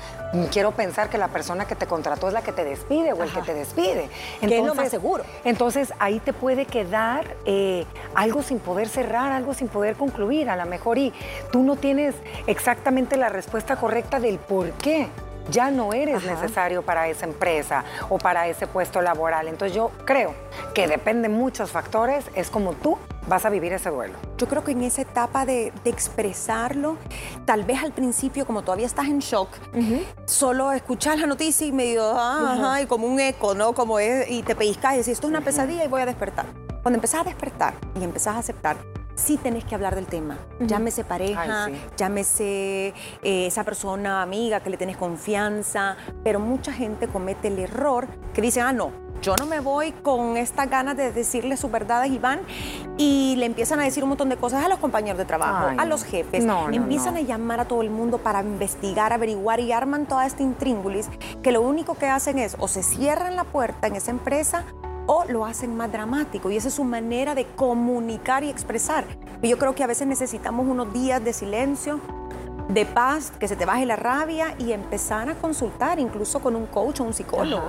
quiero 0.51 0.71
pensar 0.71 1.09
que 1.09 1.17
la 1.17 1.27
persona 1.27 1.65
que 1.65 1.75
te 1.75 1.85
contrató 1.85 2.27
es 2.27 2.33
la 2.33 2.41
que 2.41 2.51
te 2.51 2.63
despide 2.63 3.13
o 3.13 3.23
el 3.23 3.31
que 3.31 3.41
te 3.41 3.53
despide. 3.53 4.09
Entonces, 4.41 4.49
que 4.49 4.59
es 4.59 4.65
lo 4.65 4.75
más 4.75 4.89
seguro. 4.89 5.23
Entonces 5.43 5.93
ahí 5.99 6.19
te 6.19 6.33
puede 6.33 6.65
quedar 6.65 7.35
eh, 7.45 7.85
algo 8.15 8.41
sin 8.41 8.59
poder 8.59 8.89
cerrar, 8.89 9.31
algo 9.31 9.53
sin 9.53 9.67
poder 9.67 9.95
concluir, 9.95 10.49
a 10.49 10.55
lo 10.55 10.65
mejor 10.65 10.97
y 10.97 11.13
tú 11.51 11.63
no 11.63 11.75
tienes 11.75 12.15
exactamente 12.47 13.17
la 13.17 13.29
respuesta 13.29 13.75
correcta 13.75 14.19
del 14.19 14.39
por 14.39 14.71
qué 14.71 15.07
ya 15.49 15.71
no 15.71 15.93
eres 15.93 16.23
necesario 16.23 16.81
para 16.83 17.07
esa 17.07 17.25
empresa 17.25 17.83
o 18.09 18.17
para 18.17 18.47
ese 18.47 18.67
puesto 18.67 19.01
laboral. 19.01 19.47
Entonces 19.47 19.75
yo 19.75 19.91
creo 20.05 20.33
que 20.73 20.87
depende 20.87 21.29
de 21.29 21.33
muchos 21.33 21.71
factores, 21.71 22.25
es 22.35 22.49
como 22.49 22.73
tú 22.73 22.97
vas 23.27 23.45
a 23.45 23.49
vivir 23.49 23.73
ese 23.73 23.89
duelo. 23.89 24.15
Yo 24.37 24.47
creo 24.47 24.63
que 24.63 24.71
en 24.71 24.83
esa 24.83 25.01
etapa 25.01 25.45
de, 25.45 25.71
expresarlo, 25.85 26.97
tal 27.45 27.63
vez 27.63 27.83
al 27.83 27.91
principio, 27.91 28.45
como 28.45 28.63
todavía 28.63 28.85
estás 28.85 29.07
en 29.07 29.19
shock, 29.19 29.49
solo 30.25 30.71
escuchar 30.71 31.19
la 31.19 31.27
noticia 31.27 31.65
y 31.65 31.71
medio, 31.71 32.17
ajá, 32.17 32.81
y 32.81 32.85
como 32.85 33.07
un 33.07 33.19
eco, 33.19 33.53
¿no? 33.53 33.73
Como 33.73 33.99
es, 33.99 34.29
y 34.29 34.43
te 34.43 34.55
pellizcas 34.55 34.95
y 34.95 34.97
decís, 34.97 35.13
esto 35.13 35.27
es 35.27 35.31
una 35.31 35.41
pesadilla 35.41 35.85
y 35.85 35.87
voy 35.87 36.01
a 36.01 36.05
despertar. 36.05 36.45
Cuando 36.81 36.97
empezás 36.97 37.21
a 37.21 37.23
despertar 37.23 37.73
y 37.99 38.03
empezás 38.03 38.35
a 38.35 38.39
aceptar, 38.39 38.77
sí 39.15 39.37
tenés 39.37 39.63
que 39.63 39.75
hablar 39.75 39.95
del 39.95 40.07
tema. 40.07 40.37
Llámese 40.59 41.03
pareja, 41.03 41.69
llámese 41.97 42.93
eh, 43.21 43.47
esa 43.47 43.63
persona 43.63 44.21
amiga 44.21 44.59
que 44.59 44.69
le 44.69 44.77
tenés 44.77 44.97
confianza, 44.97 45.95
pero 46.23 46.39
mucha 46.39 46.71
gente 46.71 47.07
comete 47.07 47.47
el 47.47 47.59
error 47.59 48.07
que 48.33 48.41
dice, 48.41 48.61
ah, 48.61 48.73
no, 48.73 48.91
yo 49.23 49.35
no 49.37 49.45
me 49.45 49.61
voy 49.61 49.93
con 49.93 50.35
estas 50.35 50.69
ganas 50.69 50.97
de 50.97 51.11
decirle 51.11 51.55
sus 51.55 51.71
verdades, 51.71 52.11
Iván, 52.11 52.41
y 52.97 53.35
le 53.37 53.45
empiezan 53.45 53.79
a 53.79 53.83
decir 53.83 54.03
un 54.03 54.09
montón 54.09 54.27
de 54.27 54.35
cosas 54.35 54.65
a 54.65 54.67
los 54.67 54.79
compañeros 54.79 55.17
de 55.17 55.23
trabajo, 55.23 55.71
a 55.77 55.85
los 55.85 56.03
jefes, 56.03 56.45
empiezan 56.71 57.15
a 57.15 57.21
llamar 57.21 57.61
a 57.61 57.65
todo 57.65 57.81
el 57.81 57.89
mundo 57.89 58.17
para 58.17 58.41
investigar, 58.41 59.13
averiguar 59.13 59.61
y 59.61 59.71
arman 59.71 60.07
toda 60.07 60.25
esta 60.25 60.43
intríngulis 60.43 61.09
que 61.41 61.53
lo 61.53 61.61
único 61.61 61.95
que 61.95 62.07
hacen 62.07 62.37
es 62.37 62.57
o 62.59 62.67
se 62.67 62.83
cierran 62.83 63.37
la 63.37 63.45
puerta 63.45 63.87
en 63.87 63.95
esa 63.95 64.11
empresa 64.11 64.65
o 65.05 65.25
lo 65.25 65.45
hacen 65.45 65.75
más 65.75 65.91
dramático 65.91 66.49
y 66.49 66.57
esa 66.57 66.67
es 66.67 66.73
su 66.75 66.83
manera 66.83 67.35
de 67.35 67.45
comunicar 67.45 68.43
y 68.43 68.49
expresar. 68.49 69.05
Yo 69.41 69.57
creo 69.57 69.75
que 69.75 69.83
a 69.83 69.87
veces 69.87 70.07
necesitamos 70.07 70.65
unos 70.67 70.93
días 70.93 71.23
de 71.23 71.33
silencio, 71.33 71.99
de 72.69 72.85
paz, 72.85 73.31
que 73.39 73.47
se 73.47 73.55
te 73.55 73.65
baje 73.65 73.85
la 73.85 73.95
rabia 73.95 74.55
y 74.57 74.71
empezar 74.71 75.29
a 75.29 75.35
consultar 75.35 75.99
incluso 75.99 76.39
con 76.39 76.55
un 76.55 76.65
coach 76.65 77.01
o 77.01 77.03
un 77.03 77.13
psicólogo. 77.13 77.63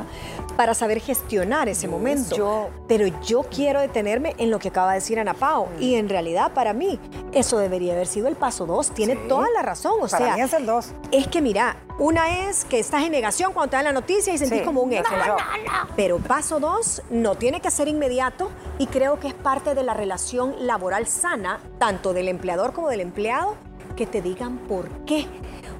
Para 0.56 0.74
saber 0.74 1.00
gestionar 1.00 1.68
ese 1.68 1.88
momento. 1.88 2.36
Yo- 2.36 2.68
Pero 2.86 3.06
yo 3.22 3.42
quiero 3.44 3.80
detenerme 3.80 4.34
en 4.38 4.50
lo 4.50 4.58
que 4.58 4.68
acaba 4.68 4.90
de 4.92 4.96
decir 5.00 5.18
Ana 5.18 5.34
Pao. 5.34 5.68
Y 5.80 5.94
en 5.96 6.08
realidad, 6.08 6.52
para 6.52 6.72
mí, 6.74 7.00
eso 7.32 7.58
debería 7.58 7.94
haber 7.94 8.06
sido 8.06 8.28
el 8.28 8.36
paso 8.36 8.66
dos. 8.66 8.90
Tiene 8.92 9.14
Sí. 9.14 9.20
toda 9.28 9.48
la 9.54 9.62
razón. 9.62 9.94
O 10.00 10.06
Para 10.08 10.18
sea, 10.26 10.34
mí 10.36 10.40
es 10.42 10.52
el 10.52 10.66
dos. 10.66 10.92
es 11.10 11.26
que 11.28 11.40
mira, 11.42 11.76
una 11.98 12.48
es 12.48 12.64
que 12.64 12.78
estás 12.78 13.02
en 13.04 13.12
negación 13.12 13.52
cuando 13.52 13.70
te 13.70 13.76
dan 13.76 13.84
la 13.86 13.92
noticia 13.92 14.32
y 14.34 14.38
sentís 14.38 14.58
Sí. 14.60 14.64
como 14.64 14.82
un 14.82 14.92
eco. 14.92 15.10
No, 15.10 15.18
no, 15.26 15.36
no, 15.36 15.88
Pero 15.96 16.18
paso 16.18 16.60
dos 16.60 17.02
no 17.10 17.34
tiene 17.36 17.60
que 17.60 17.70
ser 17.70 17.88
inmediato 17.88 18.50
y 18.78 18.86
creo 18.86 19.18
que 19.18 19.28
es 19.28 19.34
parte 19.34 19.74
de 19.74 19.82
la 19.82 19.94
relación 19.94 20.54
laboral 20.60 21.06
sana, 21.06 21.60
tanto 21.78 22.12
del 22.12 22.28
empleador 22.28 22.72
como 22.72 22.88
del 22.88 23.00
empleado, 23.00 23.54
que 23.96 24.06
te 24.06 24.22
digan 24.22 24.58
por 24.58 24.88
qué. 25.06 25.26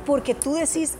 Porque 0.04 0.35
tú 0.35 0.54
decís, 0.54 0.97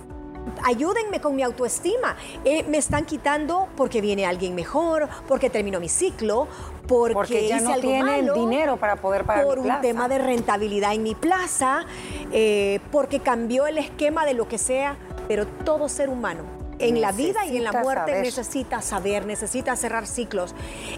ayúdenme 0.63 1.21
con 1.21 1.37
mi 1.37 1.43
autoestima. 1.43 2.17
Eh, 2.45 2.65
me 2.69 2.79
están 2.79 3.05
quitando 3.05 3.69
porque 3.77 4.01
viene 4.01 4.27
alguien 4.27 4.55
mejor, 4.55 5.09
porque 5.29 5.51
terminó 5.51 5.81
mi 5.81 5.89
ciclo, 5.89 6.49
porque, 6.87 7.15
Porque 7.15 7.49
ya 7.49 7.57
hice 7.57 7.65
no 7.65 7.73
algo 7.73 7.89
tienen 7.89 8.27
malo, 8.27 8.35
dinero 8.35 8.77
para 8.77 8.97
poder 8.97 9.25
pagar 9.25 9.45
por 9.45 9.61
mi 9.61 9.71
un 9.71 9.81
tema 9.81 10.07
de 10.07 10.19
rentabilidad 10.19 10.93
en 10.93 11.03
mi 11.03 11.15
plaza, 11.15 11.87
eh, 12.31 12.81
porque 12.93 13.21
cambió 13.21 13.67
el 13.67 13.79
esquema 13.79 14.27
de 14.27 14.35
lo 14.35 14.49
que 14.49 14.59
sea, 14.59 14.97
pero 15.27 15.47
todo 15.47 15.89
ser 15.89 16.09
humano. 16.09 16.43
En 16.81 17.01
la 17.01 17.13
vida 17.13 17.47
y 17.47 17.57
en 17.57 17.65
la 17.65 17.73
muerte 17.73 18.11
saber. 18.11 18.25
necesita 18.25 18.83
saber, 18.83 19.27
necesita 19.27 19.77
cerrar 19.77 20.09
ciclos. 20.09 20.55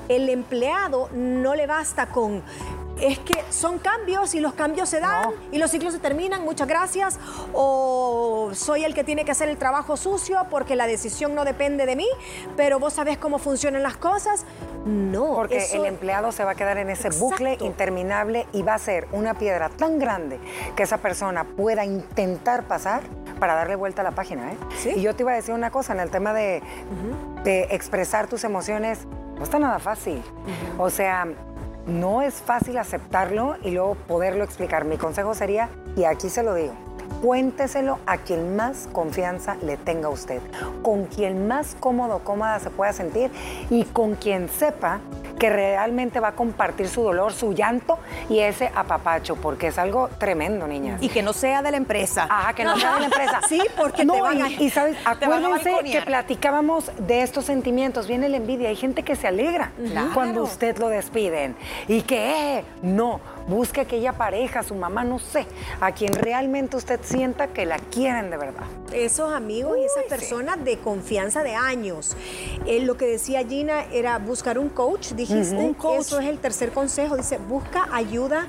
El 0.09 0.31
empleado 0.31 1.11
no 1.13 1.55
le 1.55 1.67
basta 1.67 2.07
con, 2.07 2.43
es 3.01 3.19
que 3.19 3.45
son 3.51 3.79
cambios 3.79 4.35
y 4.35 4.41
los 4.41 4.55
cambios 4.55 4.89
se 4.89 5.01
dan 5.01 5.23
No. 5.23 5.33
y 5.53 5.59
los 5.59 5.71
ciclos 5.71 5.93
se 5.93 5.99
terminan, 6.01 6.43
muchas 6.45 6.67
gracias, 6.69 7.19
o 7.53 8.51
soy 8.55 8.85
el 8.85 8.95
que 8.95 9.05
tiene 9.05 9.25
que 9.25 9.33
hacer 9.33 9.49
el 9.49 9.57
trabajo 9.59 9.97
sucio 9.97 10.47
porque 10.51 10.77
la 10.77 10.87
decisión 10.87 11.35
no 11.35 11.45
depende 11.45 11.87
de 11.87 11.97
mí, 11.97 12.09
pero 12.57 12.79
vos 12.79 12.93
sabés 12.95 13.19
cómo 13.19 13.39
funcionan 13.39 13.83
las 13.83 13.97
cosas. 13.97 14.45
No, 14.85 15.35
Porque 15.35 15.59
eso- 15.59 15.77
el 15.77 15.87
empleado 15.87 16.31
se 16.33 16.45
va 16.45 16.53
a 16.53 16.55
quedar 16.55 16.79
en 16.79 16.91
ese 16.91 17.11
bucle 17.11 17.57
interminable 17.61 18.47
y 18.53 18.63
va 18.63 18.75
a 18.75 18.79
ser 18.79 19.09
una 19.13 19.35
piedra 19.35 19.69
tan 19.69 19.99
grande 19.99 20.39
que 20.77 20.85
esa 20.85 20.99
persona 20.99 21.45
pueda 21.45 21.85
intentar 21.85 22.65
pasar 22.65 23.03
para 23.41 23.55
darle 23.55 23.75
vuelta 23.77 24.01
a 24.03 24.05
la 24.05 24.13
página. 24.13 24.53
¿eh? 24.53 24.57
Sí. 24.79 24.91
Y 24.97 25.03
yo 25.03 25.15
te 25.15 25.23
iba 25.25 25.33
a 25.33 25.35
decir 25.35 25.53
una 25.55 25.71
cosa 25.71 25.93
en 25.93 26.01
el 26.01 26.11
tema 26.11 26.33
de, 26.33 26.63
de 27.45 27.63
expresar 27.71 28.29
tus 28.29 28.45
emociones. 28.45 29.01
No 29.37 29.43
está 29.43 29.59
nada 29.59 29.79
fácil. 29.81 30.23
O 30.79 30.89
sea, 30.89 31.27
no 31.87 32.23
es 32.23 32.35
fácil 32.35 32.79
aceptarlo 32.79 33.57
y 33.63 33.71
luego 33.71 33.95
poderlo 33.95 34.45
explicar. 34.45 34.85
Mi 34.85 34.97
consejo 34.97 35.35
sería, 35.35 35.69
y 35.97 36.05
aquí 36.05 36.29
se 36.29 36.43
lo 36.43 36.55
digo, 36.55 36.75
cuénteselo 37.23 37.99
a 38.07 38.19
quien 38.19 38.57
más 38.57 38.89
confianza 38.93 39.57
le 39.63 39.77
tenga 39.77 40.09
usted, 40.09 40.41
con 40.83 41.05
quien 41.07 41.49
más 41.49 41.77
cómodo, 41.81 42.21
cómoda 42.21 42.59
se 42.61 42.71
pueda 42.71 42.93
sentir 42.93 43.31
y 43.71 43.85
con 43.85 44.15
quien 44.15 44.49
sepa 44.49 45.01
que 45.39 45.51
realmente 45.51 46.19
va 46.19 46.29
a 46.29 46.33
compartir 46.33 46.89
su 46.89 47.03
dolor, 47.03 47.31
su 47.33 47.53
llanto 47.53 47.99
y 48.31 48.39
ese 48.39 48.71
apapacho, 48.75 49.37
porque 49.37 49.67
es 49.67 49.77
algo 49.77 50.09
tremendo, 50.19 50.67
niñas. 50.67 51.03
Y 51.03 51.11
que 51.11 51.23
no 51.23 51.35
sea 51.35 51.61
de 51.61 51.71
la 51.73 51.77
empresa. 51.77 52.27
Ajá, 52.31 52.55
que 52.55 52.65
no 52.65 52.79
sea 52.79 52.95
de 52.95 53.01
la 53.01 53.07
empresa. 53.07 53.41
Sí, 53.49 53.61
porque 53.77 54.05
no, 54.07 54.15
te 54.15 54.21
van 54.23 54.43
a- 54.43 54.49
y, 54.51 54.71
sabes, 54.71 54.97
acuérdense 55.05 55.75
que 55.93 56.01
platicábamos 56.03 56.91
de 57.07 57.21
estos 57.23 57.45
sentimientos. 57.45 58.09
Viene 58.09 58.31
la 58.31 58.39
envidia. 58.39 58.71
Hay 58.71 58.77
gente 58.77 59.03
que 59.03 59.15
se 59.15 59.27
alegra 59.29 59.73
Claro. 59.91 60.11
cuando 60.15 60.43
usted 60.43 60.79
lo 60.79 60.89
despiden. 60.89 61.55
Y 61.87 62.01
que, 62.03 62.59
eh, 62.59 62.65
no, 62.83 63.21
busque 63.49 63.81
aquella 63.83 64.13
pareja, 64.13 64.63
su 64.63 64.75
mamá, 64.75 65.05
no 65.05 65.19
sé, 65.19 65.47
a 65.81 65.93
quien 65.93 66.13
realmente 66.13 66.77
usted 66.77 67.01
sienta 67.03 67.49
que 67.49 67.65
la 67.67 67.79
quieren 67.79 68.31
de 68.31 68.37
verdad. 68.37 68.65
esos 68.93 69.33
amigos 69.33 69.77
y 69.79 69.85
esas 69.85 70.05
personas 70.05 70.65
de 70.65 70.79
confianza 70.79 71.43
de 71.43 71.55
años. 71.55 72.17
Eh, 72.67 72.81
lo 72.81 72.97
que 72.97 73.07
decía 73.07 73.45
Gina 73.47 73.85
era 73.93 74.19
buscar 74.19 74.59
un 74.59 74.69
coach, 74.69 75.13
dijiste. 75.13 75.57
Un 75.57 75.75
coach. 75.75 76.01
Eso 76.01 76.21
es 76.21 76.27
el 76.27 76.39
tercer 76.39 76.73
consejo. 76.73 77.17
Dice, 77.17 77.39
busca 77.39 77.89
ayuda 77.93 78.47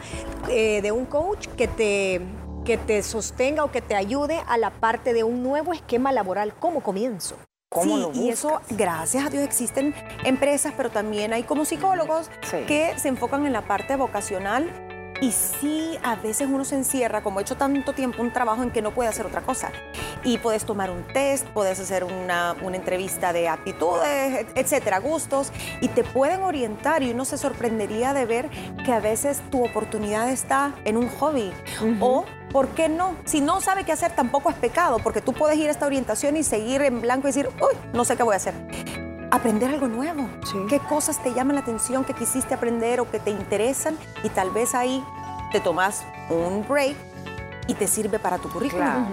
eh, 0.50 0.82
de 0.82 0.92
un 0.92 1.06
coach 1.06 1.48
que 1.58 1.68
te 1.68 2.22
que 2.66 2.78
te 2.78 3.02
sostenga 3.02 3.64
o 3.64 3.72
que 3.72 3.82
te 3.82 3.96
ayude 3.96 4.42
a 4.46 4.58
la 4.58 4.72
parte 4.72 5.14
de 5.14 5.24
un 5.24 5.42
nuevo 5.42 5.72
esquema 5.72 6.12
laboral 6.12 6.54
como 6.54 6.82
comienzo. 6.82 7.38
¿Cómo 7.70 7.96
sí, 7.96 8.02
lo 8.02 8.12
y 8.14 8.30
eso, 8.30 8.60
gracias 8.72 9.26
a 9.26 9.30
Dios, 9.30 9.44
existen 9.44 9.94
empresas, 10.26 10.74
pero 10.76 10.90
también 10.90 11.32
hay 11.32 11.44
como 11.44 11.64
psicólogos 11.64 12.30
Sí. 12.42 12.58
que 12.68 12.94
se 12.98 13.08
enfocan 13.08 13.46
en 13.46 13.54
la 13.54 13.62
parte 13.62 13.96
vocacional. 13.96 14.70
Y 15.20 15.32
sí, 15.32 15.98
a 16.04 16.16
veces 16.16 16.48
uno 16.52 16.64
se 16.64 16.76
encierra, 16.76 17.24
como 17.24 17.40
he 17.40 17.42
hecho 17.42 17.58
tanto 17.58 17.94
tiempo 17.94 18.22
un 18.22 18.32
trabajo 18.32 18.62
en 18.62 18.70
que 18.70 18.84
no 18.84 18.92
puede 18.92 19.10
hacer 19.10 19.26
otra 19.26 19.42
cosa. 19.42 19.72
Y 20.24 20.38
puedes 20.38 20.64
tomar 20.66 20.92
un 20.92 21.04
test, 21.08 21.48
puedes 21.48 21.80
hacer 21.80 22.04
una, 22.04 22.56
una 22.62 22.76
entrevista 22.76 23.34
de 23.34 23.48
aptitudes, 23.48 24.42
et- 24.42 24.50
etcétera, 24.56 25.00
gustos, 25.00 25.52
y 25.82 25.88
te 25.88 26.04
pueden 26.04 26.44
orientar. 26.44 27.02
Y 27.02 27.12
uno 27.12 27.26
se 27.26 27.38
sorprendería 27.38 28.14
de 28.14 28.26
ver 28.26 28.50
que 28.86 28.94
a 28.94 29.00
veces 29.00 29.42
tu 29.50 29.66
oportunidad 29.66 30.30
está 30.30 30.76
en 30.86 30.98
un 30.98 31.10
hobby. 31.10 31.52
O, 32.00 32.26
¿por 32.52 32.68
qué 32.70 32.88
no? 32.88 33.16
Si 33.26 33.42
no 33.42 33.60
sabe 33.60 33.86
qué 33.86 33.94
hacer, 33.94 34.12
tampoco 34.12 34.50
es 34.52 34.56
pecado, 34.56 35.00
porque 35.00 35.22
tú 35.22 35.34
puedes 35.34 35.58
ir 35.58 35.68
a 35.70 35.72
esta 35.72 35.88
orientación 35.88 36.38
y 36.38 36.44
seguir 36.44 36.82
en 36.84 37.02
blanco 37.02 37.28
y 37.28 37.30
decir, 37.32 37.50
uy, 37.60 37.76
no 37.94 38.06
sé 38.06 38.16
qué 38.18 38.24
voy 38.24 38.34
a 38.34 38.38
hacer. 38.38 38.54
Aprender 39.30 39.70
algo 39.70 39.88
nuevo. 39.88 40.30
Sí. 40.46 40.58
¿Qué 40.70 40.80
cosas 40.80 41.22
te 41.22 41.34
llaman 41.34 41.56
la 41.56 41.62
atención, 41.62 42.06
que 42.06 42.14
quisiste 42.14 42.54
aprender 42.54 43.00
o 43.00 43.10
que 43.10 43.20
te 43.20 43.30
interesan? 43.30 43.98
Y 44.24 44.30
tal 44.30 44.52
vez 44.52 44.74
ahí 44.74 45.04
te 45.52 45.60
tomas 45.60 46.06
un 46.30 46.66
break 46.68 46.96
y 47.68 47.74
te 47.74 47.88
sirve 47.88 48.20
para 48.20 48.38
tu 48.38 48.50
currículum. 48.50 48.86
Claro. 48.86 49.06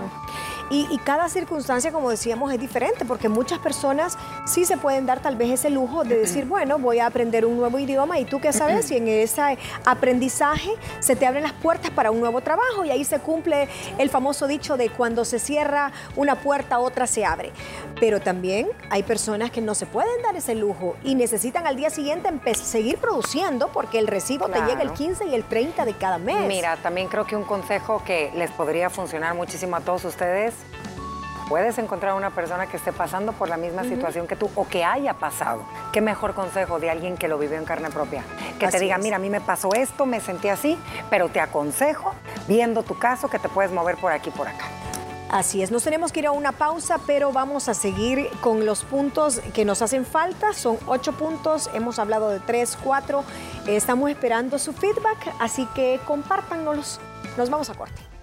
Y, 0.71 0.87
y 0.91 0.99
cada 0.99 1.29
circunstancia, 1.29 1.93
como 1.93 2.11
decíamos, 2.11 2.53
es 2.53 2.59
diferente, 2.59 3.05
porque 3.05 3.29
muchas 3.29 3.59
personas 3.59 4.17
sí 4.45 4.65
se 4.65 4.77
pueden 4.77 5.07
dar 5.07 5.21
tal 5.21 5.37
vez 5.37 5.51
ese 5.51 5.71
lujo 5.71 6.05
de 6.05 6.17
decir, 6.19 6.45
bueno, 6.45 6.79
voy 6.79 6.99
a 6.99 7.07
aprender 7.07 7.47
un 7.47 7.57
nuevo 7.57 7.79
idioma 7.79 8.19
y 8.19 8.25
tú 8.25 8.41
qué 8.41 8.53
sabes 8.53 8.87
si 8.87 8.97
en 8.97 9.09
ese 9.09 9.59
aprendizaje 9.85 10.71
se 11.01 11.17
te 11.17 11.27
abren 11.27 11.43
las 11.43 11.53
puertas 11.53 11.91
para 11.91 12.11
un 12.11 12.21
nuevo 12.21 12.41
trabajo 12.41 12.85
y 12.85 12.91
ahí 12.91 13.05
se 13.05 13.21
cumple 13.21 13.69
el 13.99 14.11
famoso 14.11 14.47
dicho 14.47 14.77
de 14.77 14.91
cuando 14.91 15.25
se 15.25 15.39
cierra 15.39 15.93
una 16.17 16.37
puerta, 16.37 16.79
otra 16.79 17.07
se 17.07 17.25
abre. 17.25 17.53
Pero 18.01 18.21
también 18.21 18.69
hay 18.91 19.03
personas 19.03 19.51
que 19.51 19.61
no 19.61 19.75
se 19.75 19.87
pueden 19.87 20.23
dar 20.23 20.37
ese 20.37 20.55
lujo 20.55 20.97
y 21.03 21.15
necesitan 21.15 21.67
al 21.67 21.77
día 21.77 21.91
siguiente 21.91 22.31
seguir 22.55 22.99
produciendo 22.99 23.69
porque 23.69 23.99
el 23.99 24.07
recibo 24.07 24.49
te 24.49 24.61
llega 24.61 24.83
el 24.83 24.95
Claro. 24.95 24.95
15 24.95 25.27
y 25.27 25.35
el 25.35 25.45
30 25.45 25.85
de 25.85 25.95
cada 25.95 26.19
mes. 26.19 26.47
Mira, 26.47 26.77
también 26.77 27.09
creo 27.09 27.27
que 27.27 27.37
un 27.37 27.45
consejo 27.45 28.03
que 28.05 28.31
les 28.37 28.51
podría 28.51 28.91
funcionar 28.91 29.35
muchísimo 29.35 29.77
a 29.77 29.81
todos 29.81 30.05
ustedes, 30.05 30.55
puedes 31.49 31.79
encontrar 31.79 32.15
una 32.15 32.31
persona 32.31 32.67
que 32.67 32.77
esté 32.77 32.93
pasando 32.93 33.33
por 33.33 33.49
la 33.49 33.57
misma 33.57 33.85
situación 33.85 34.27
que 34.27 34.37
tú 34.37 34.51
o 34.55 34.67
que 34.67 34.85
haya 34.85 35.15
pasado. 35.15 35.65
Qué 35.93 36.01
mejor 36.01 36.35
consejo 36.35 36.79
de 36.79 36.91
alguien 36.91 37.17
que 37.17 37.29
lo 37.29 37.39
vivió 37.39 37.59
en 37.59 37.65
carne 37.65 37.91
propia. 37.91 38.23
Que 38.59 38.69
te 38.69 38.79
diga, 38.79 38.97
es. 38.97 39.03
mira, 39.03 39.17
a 39.17 39.19
mí 39.19 39.31
me 39.31 39.41
pasó 39.41 39.75
esto, 39.75 40.07
me 40.07 40.21
sentí 40.21 40.49
así, 40.49 40.79
pero 41.11 41.29
te 41.29 41.41
aconsejo, 41.41 42.15
viendo 42.49 42.83
tu 42.83 42.99
caso, 42.99 43.29
que 43.29 43.39
te 43.39 43.49
puedes 43.49 43.73
mover 43.73 43.97
por 43.97 44.13
aquí, 44.13 44.31
por 44.31 44.49
acá. 44.49 44.65
Así 45.31 45.63
es, 45.63 45.73
nos 45.73 45.83
tenemos 45.83 46.13
que 46.13 46.21
ir 46.21 46.27
a 46.29 46.33
una 46.33 46.53
pausa, 46.53 46.99
pero 47.07 47.33
vamos 47.33 47.69
a 47.69 47.75
seguir 47.75 48.29
con 48.41 48.67
los 48.67 48.85
puntos 48.85 49.41
que 49.53 49.65
nos 49.65 49.83
hacen 49.83 50.07
falta. 50.07 50.53
Son 50.53 50.79
ocho 50.87 51.13
puntos, 51.13 51.71
hemos 51.75 51.99
hablado 51.99 52.29
de 52.29 52.39
tres, 52.39 52.79
cuatro. 52.83 53.25
Estamos 53.67 54.11
esperando 54.11 54.59
su 54.61 54.73
feedback, 54.73 55.35
así 55.41 55.67
que 55.75 55.99
compártanos. 56.07 57.01
Nos 57.37 57.51
vamos 57.51 57.69
a 57.69 57.75
corte. 57.75 58.14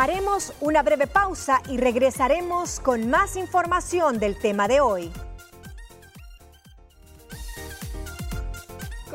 Haremos 0.00 0.52
una 0.60 0.84
breve 0.84 1.08
pausa 1.08 1.60
y 1.68 1.76
regresaremos 1.76 2.78
con 2.78 3.10
más 3.10 3.34
información 3.34 4.20
del 4.20 4.38
tema 4.38 4.68
de 4.68 4.80
hoy. 4.80 5.10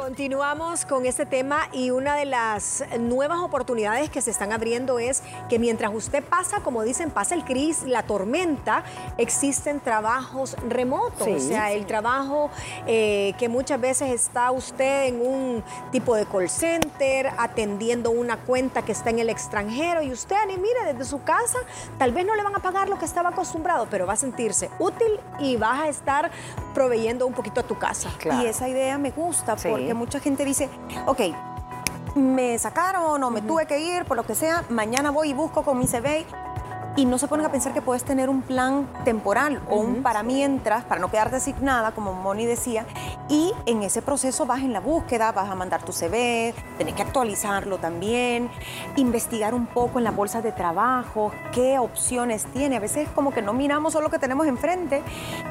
Continuamos 0.03 0.83
con 0.83 1.05
este 1.05 1.25
tema 1.25 1.69
y 1.71 1.91
una 1.91 2.17
de 2.17 2.25
las 2.25 2.83
nuevas 2.99 3.39
oportunidades 3.39 4.09
que 4.09 4.19
se 4.19 4.31
están 4.31 4.51
abriendo 4.51 4.99
es 4.99 5.23
que 5.47 5.59
mientras 5.59 5.95
usted 5.95 6.21
pasa, 6.21 6.59
como 6.59 6.83
dicen, 6.83 7.09
pasa 7.09 7.35
el 7.35 7.45
cris, 7.45 7.83
la 7.83 8.03
tormenta, 8.03 8.83
existen 9.17 9.79
trabajos 9.79 10.57
remotos. 10.67 11.23
Sí, 11.23 11.31
o 11.31 11.39
sea, 11.39 11.71
el 11.71 11.85
trabajo 11.85 12.51
eh, 12.85 13.33
que 13.39 13.47
muchas 13.47 13.79
veces 13.79 14.11
está 14.11 14.51
usted 14.51 15.05
en 15.05 15.21
un 15.21 15.63
tipo 15.93 16.17
de 16.17 16.25
call 16.25 16.49
center, 16.49 17.29
atendiendo 17.37 18.11
una 18.11 18.35
cuenta 18.35 18.81
que 18.81 18.91
está 18.91 19.09
en 19.09 19.19
el 19.19 19.29
extranjero 19.29 20.03
y 20.03 20.11
usted, 20.11 20.35
ni 20.47 20.57
mire, 20.57 20.83
desde 20.85 21.05
su 21.05 21.23
casa, 21.23 21.59
tal 21.97 22.11
vez 22.11 22.25
no 22.25 22.35
le 22.35 22.43
van 22.43 22.57
a 22.57 22.59
pagar 22.59 22.89
lo 22.89 22.99
que 22.99 23.05
estaba 23.05 23.29
acostumbrado, 23.29 23.87
pero 23.89 24.05
va 24.05 24.13
a 24.13 24.17
sentirse 24.17 24.69
útil 24.79 25.17
y 25.39 25.55
vas 25.55 25.79
a 25.79 25.87
estar 25.87 26.29
proveyendo 26.73 27.25
un 27.27 27.33
poquito 27.33 27.59
a 27.61 27.63
tu 27.63 27.77
casa. 27.77 28.09
Claro. 28.19 28.43
Y 28.43 28.47
esa 28.47 28.67
idea 28.67 28.97
me 28.97 29.11
gusta 29.11 29.57
Sí. 29.57 29.69
porque 29.69 29.93
mucha 29.93 30.19
gente 30.19 30.43
dice, 30.45 30.69
ok, 31.05 31.21
me 32.15 32.57
sacaron 32.59 33.23
o 33.23 33.29
me 33.31 33.41
tuve 33.41 33.65
que 33.65 33.79
ir, 33.79 34.05
por 34.05 34.17
lo 34.17 34.23
que 34.23 34.35
sea, 34.35 34.63
mañana 34.69 35.09
voy 35.11 35.29
y 35.29 35.33
busco 35.33 35.63
con 35.63 35.79
mi 35.79 35.87
CV. 35.87 36.25
Y 36.95 37.05
no 37.05 37.17
se 37.17 37.27
ponen 37.27 37.45
a 37.45 37.49
pensar 37.49 37.73
que 37.73 37.81
puedes 37.81 38.03
tener 38.03 38.29
un 38.29 38.41
plan 38.43 38.87
temporal 39.03 39.61
o 39.69 39.77
un 39.77 40.03
para 40.03 40.21
mientras, 40.21 40.83
para 40.83 41.01
no 41.01 41.09
quedarte 41.09 41.37
asignada, 41.37 41.91
como 41.91 42.13
Moni 42.13 42.45
decía, 42.45 42.85
y 43.29 43.51
en 43.65 43.81
ese 43.81 44.01
proceso 44.01 44.45
vas 44.45 44.61
en 44.61 44.73
la 44.73 44.79
búsqueda, 44.79 45.31
vas 45.31 45.49
a 45.49 45.55
mandar 45.55 45.83
tu 45.83 45.91
CV, 45.91 46.53
tenés 46.77 46.93
que 46.93 47.01
actualizarlo 47.01 47.79
también, 47.79 48.49
investigar 48.95 49.55
un 49.55 49.65
poco 49.65 49.97
en 49.97 50.03
las 50.03 50.15
bolsas 50.15 50.43
de 50.43 50.51
trabajo, 50.51 51.31
qué 51.51 51.79
opciones 51.79 52.45
tiene. 52.53 52.77
A 52.77 52.79
veces 52.79 53.09
como 53.15 53.31
que 53.31 53.41
no 53.41 53.53
miramos 53.53 53.93
solo 53.93 54.03
lo 54.03 54.11
que 54.11 54.19
tenemos 54.19 54.45
enfrente 54.45 55.01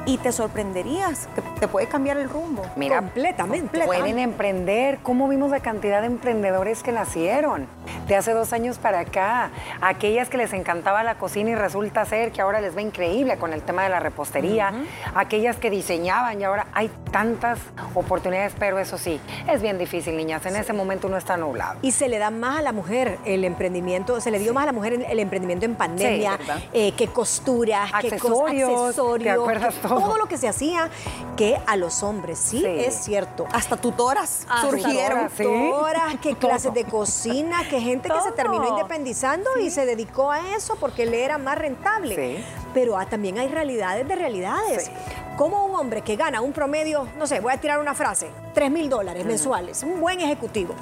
y 0.05 0.17
te 0.17 0.31
sorprenderías, 0.31 1.27
que 1.35 1.41
te 1.59 1.67
puede 1.67 1.87
cambiar 1.87 2.17
el 2.17 2.29
rumbo. 2.29 2.63
Mira, 2.77 2.99
completamente. 2.99 3.81
Pueden 3.85 4.19
emprender. 4.19 4.99
¿Cómo 5.03 5.27
vimos 5.27 5.51
la 5.51 5.59
cantidad 5.59 6.01
de 6.01 6.07
emprendedores 6.07 6.83
que 6.83 6.91
nacieron 6.91 7.67
de 8.07 8.15
hace 8.15 8.31
dos 8.31 8.53
años 8.53 8.77
para 8.77 8.99
acá? 8.99 9.49
Aquellas 9.81 10.29
que 10.29 10.37
les 10.37 10.53
encantaba 10.53 11.03
la 11.03 11.15
cocina 11.15 11.32
y 11.35 11.55
resulta 11.55 12.05
ser 12.05 12.31
que 12.31 12.41
ahora 12.41 12.61
les 12.61 12.75
va 12.75 12.81
increíble 12.81 13.37
con 13.37 13.53
el 13.53 13.63
tema 13.63 13.83
de 13.83 13.89
la 13.89 13.99
repostería. 13.99 14.71
Aquellas 15.15 15.57
que 15.57 15.69
diseñaban 15.69 16.39
y 16.39 16.43
ahora 16.43 16.67
hay 16.73 16.91
tantas 17.11 17.59
oportunidades, 17.95 18.53
pero 18.57 18.79
eso 18.79 18.97
sí, 18.97 19.19
es 19.49 19.61
bien 19.61 19.77
difícil, 19.77 20.15
niñas. 20.15 20.45
En 20.45 20.55
ese 20.55 20.73
momento 20.73 21.07
uno 21.07 21.17
está 21.17 21.37
nublado. 21.37 21.79
Y 21.81 21.91
se 21.91 22.07
le 22.07 22.19
da 22.19 22.29
más 22.29 22.59
a 22.59 22.61
la 22.61 22.71
mujer 22.71 23.17
el 23.25 23.43
emprendimiento, 23.43 24.21
se 24.21 24.31
le 24.31 24.39
dio 24.39 24.53
más 24.53 24.63
a 24.63 24.65
la 24.67 24.71
mujer 24.73 25.05
el 25.09 25.19
emprendimiento 25.19 25.65
en 25.65 25.75
pandemia, 25.75 26.37
eh, 26.71 26.91
que 26.93 27.07
costura, 27.07 27.87
que 27.99 28.07
accesorios, 28.07 28.95
todo? 28.95 30.17
lo 30.17 30.27
que 30.27 30.37
se 30.37 30.47
hacía 30.47 30.89
que 31.35 31.57
a 31.65 31.75
los 31.77 32.03
hombres, 32.03 32.37
sí, 32.37 32.63
es 32.65 32.93
cierto. 32.93 33.47
Hasta 33.51 33.77
tutoras 33.77 34.45
surgieron. 34.61 35.29
Tutoras, 35.29 36.15
que 36.21 36.35
clases 36.39 36.73
de 36.73 36.83
cocina, 36.85 37.67
que 37.67 37.79
gente 37.79 38.09
que 38.09 38.21
se 38.21 38.31
terminó 38.33 38.69
independizando 38.69 39.49
y 39.59 39.69
se 39.69 39.85
dedicó 39.85 40.31
a 40.31 40.55
eso 40.55 40.75
porque 40.79 41.05
le 41.05 41.22
era 41.23 41.37
más 41.37 41.57
rentable. 41.57 42.43
Pero 42.73 42.97
ah, 42.97 43.05
también 43.05 43.37
hay 43.37 43.47
realidades 43.47 44.07
de 44.07 44.15
realidades. 44.15 44.91
Como 45.37 45.65
un 45.65 45.75
hombre 45.75 46.01
que 46.01 46.15
gana 46.15 46.41
un 46.41 46.53
promedio, 46.53 47.07
no 47.17 47.25
sé, 47.27 47.39
voy 47.39 47.53
a 47.53 47.57
tirar 47.57 47.79
una 47.79 47.95
frase, 47.95 48.29
3 48.53 48.69
mil 48.69 48.89
dólares 48.89 49.25
mensuales, 49.25 49.81
un 49.83 49.99
buen 49.99 50.19
ejecutivo, 50.19 50.75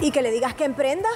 y 0.00 0.10
que 0.10 0.22
le 0.22 0.30
digas 0.30 0.54
que 0.54 0.64
emprenda, 0.64 1.08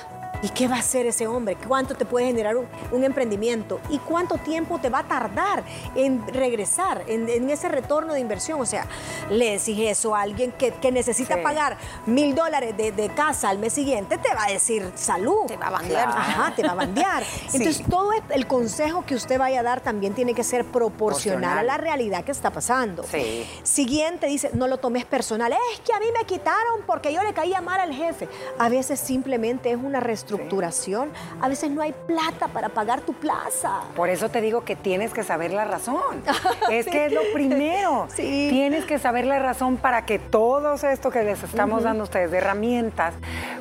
¿Y 0.43 0.49
qué 0.49 0.69
va 0.69 0.77
a 0.77 0.79
hacer 0.79 1.07
ese 1.07 1.27
hombre? 1.27 1.57
¿Cuánto 1.57 1.95
te 1.95 2.07
puede 2.07 2.27
generar 2.27 2.57
un, 2.57 3.05
emprendimiento? 3.05 3.81
¿Y 3.91 3.99
cuánto 3.99 4.39
tiempo 4.39 4.79
te 4.79 4.89
va 4.89 5.01
a 5.01 5.05
tardar 5.05 5.65
en 5.95 6.27
regresar, 6.29 7.05
en, 7.09 7.51
ese 7.51 7.69
retorno 7.69 8.15
de 8.15 8.21
inversión? 8.21 8.61
O 8.61 8.67
sea, 8.67 8.87
le 9.29 9.53
decís 9.59 9.79
eso 9.81 10.15
a 10.15 10.23
alguien 10.23 10.53
que, 10.53 10.91
necesita 10.91 11.41
pagar 11.43 11.77
mil 12.07 12.35
dólares 12.35 12.77
de, 12.77 13.11
casa 13.15 13.49
al 13.49 13.59
mes 13.59 13.73
siguiente, 13.73 14.19
te 14.19 14.35
va 14.35 14.45
a 14.45 14.53
decir 14.53 14.91
salud. 14.95 15.47
Te 15.47 15.57
va 15.57 15.67
a 15.67 15.71
bandear. 15.71 16.09
Ajá, 16.09 16.55
te 16.55 16.63
va 16.63 16.71
a 16.71 16.75
bandear. 16.87 17.25
Entonces, 17.53 17.83
todo 17.89 18.13
el 18.31 18.47
consejo 18.47 19.05
que 19.05 19.15
usted 19.15 19.39
vaya 19.39 19.61
a 19.61 19.63
dar 19.63 19.81
también 19.81 20.15
tiene 20.15 20.33
que 20.33 20.45
ser 20.45 20.65
proporcional, 20.65 21.59
a 21.59 21.63
la 21.63 21.77
realidad 21.77 22.25
que 22.25 22.33
está 22.33 22.51
pasando. 22.51 23.05
Sí. 23.05 23.47
Siguiente 23.63 24.27
dice, 24.27 24.51
no 24.55 24.69
lo 24.69 24.79
tomes 24.79 25.05
personal. 25.05 25.53
Es 25.73 25.81
que 25.81 25.93
a 25.93 25.99
mí 25.99 26.07
me 26.17 26.25
quitaron 26.25 26.83
porque 26.87 27.13
yo 27.13 27.23
le 27.23 27.35
caía 27.35 27.61
mal 27.61 27.81
al 27.81 27.93
jefe. 27.93 28.29
A 28.59 28.69
veces 28.69 29.01
simplemente 29.01 29.71
es 29.71 29.77
una 29.77 30.01
restricción 30.01 30.30
estructuración. 30.31 31.11
A 31.41 31.49
veces 31.49 31.71
no 31.71 31.83
hay 31.83 31.93
plata 32.07 32.49
para 32.49 32.69
pagar 32.69 33.01
tu 33.01 33.13
plaza. 33.15 33.81
Por 33.97 34.09
eso 34.09 34.29
te 34.29 34.41
digo 34.41 34.65
que 34.65 34.77
tienes 34.77 35.13
que 35.13 35.25
saber 35.25 35.53
la 35.53 35.65
razón. 35.65 36.23
es 36.71 36.87
que 36.87 37.07
es 37.07 37.13
lo 37.13 37.23
primero. 37.33 38.09
Tienes 38.17 38.85
que 38.85 38.99
saber 38.99 39.27
la 39.27 39.39
razón 39.39 39.77
para 39.77 40.05
que 40.05 40.19
todo 40.19 40.75
esto 40.75 41.11
que 41.11 41.23
les 41.23 41.43
estamos 41.43 41.83
dando 41.83 42.03
a 42.03 42.05
ustedes 42.05 42.31
de 42.31 42.39
herramientas 42.39 43.15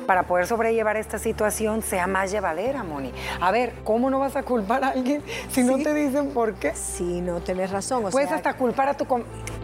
para 0.06 0.24
poder 0.24 0.46
sobrellevar 0.46 0.96
esta 0.96 1.18
situación 1.18 1.82
sea 1.82 2.06
más 2.06 2.30
llevadera, 2.30 2.82
Moni. 2.82 3.12
A 3.40 3.50
ver, 3.50 3.74
¿cómo 3.84 4.10
no 4.10 4.18
vas 4.18 4.36
a 4.36 4.42
culpar 4.42 4.84
a 4.84 4.88
alguien 4.88 5.22
si 5.50 5.62
no 5.62 5.78
te 5.78 5.94
dicen 5.94 6.32
por 6.32 6.54
qué? 6.54 6.74
Sí, 6.74 7.20
no, 7.20 7.40
tienes 7.40 7.70
razón. 7.70 8.04
Puedes 8.10 8.30
hasta 8.30 8.54
culpar 8.54 8.88
a 8.88 8.94
tu... 8.94 9.06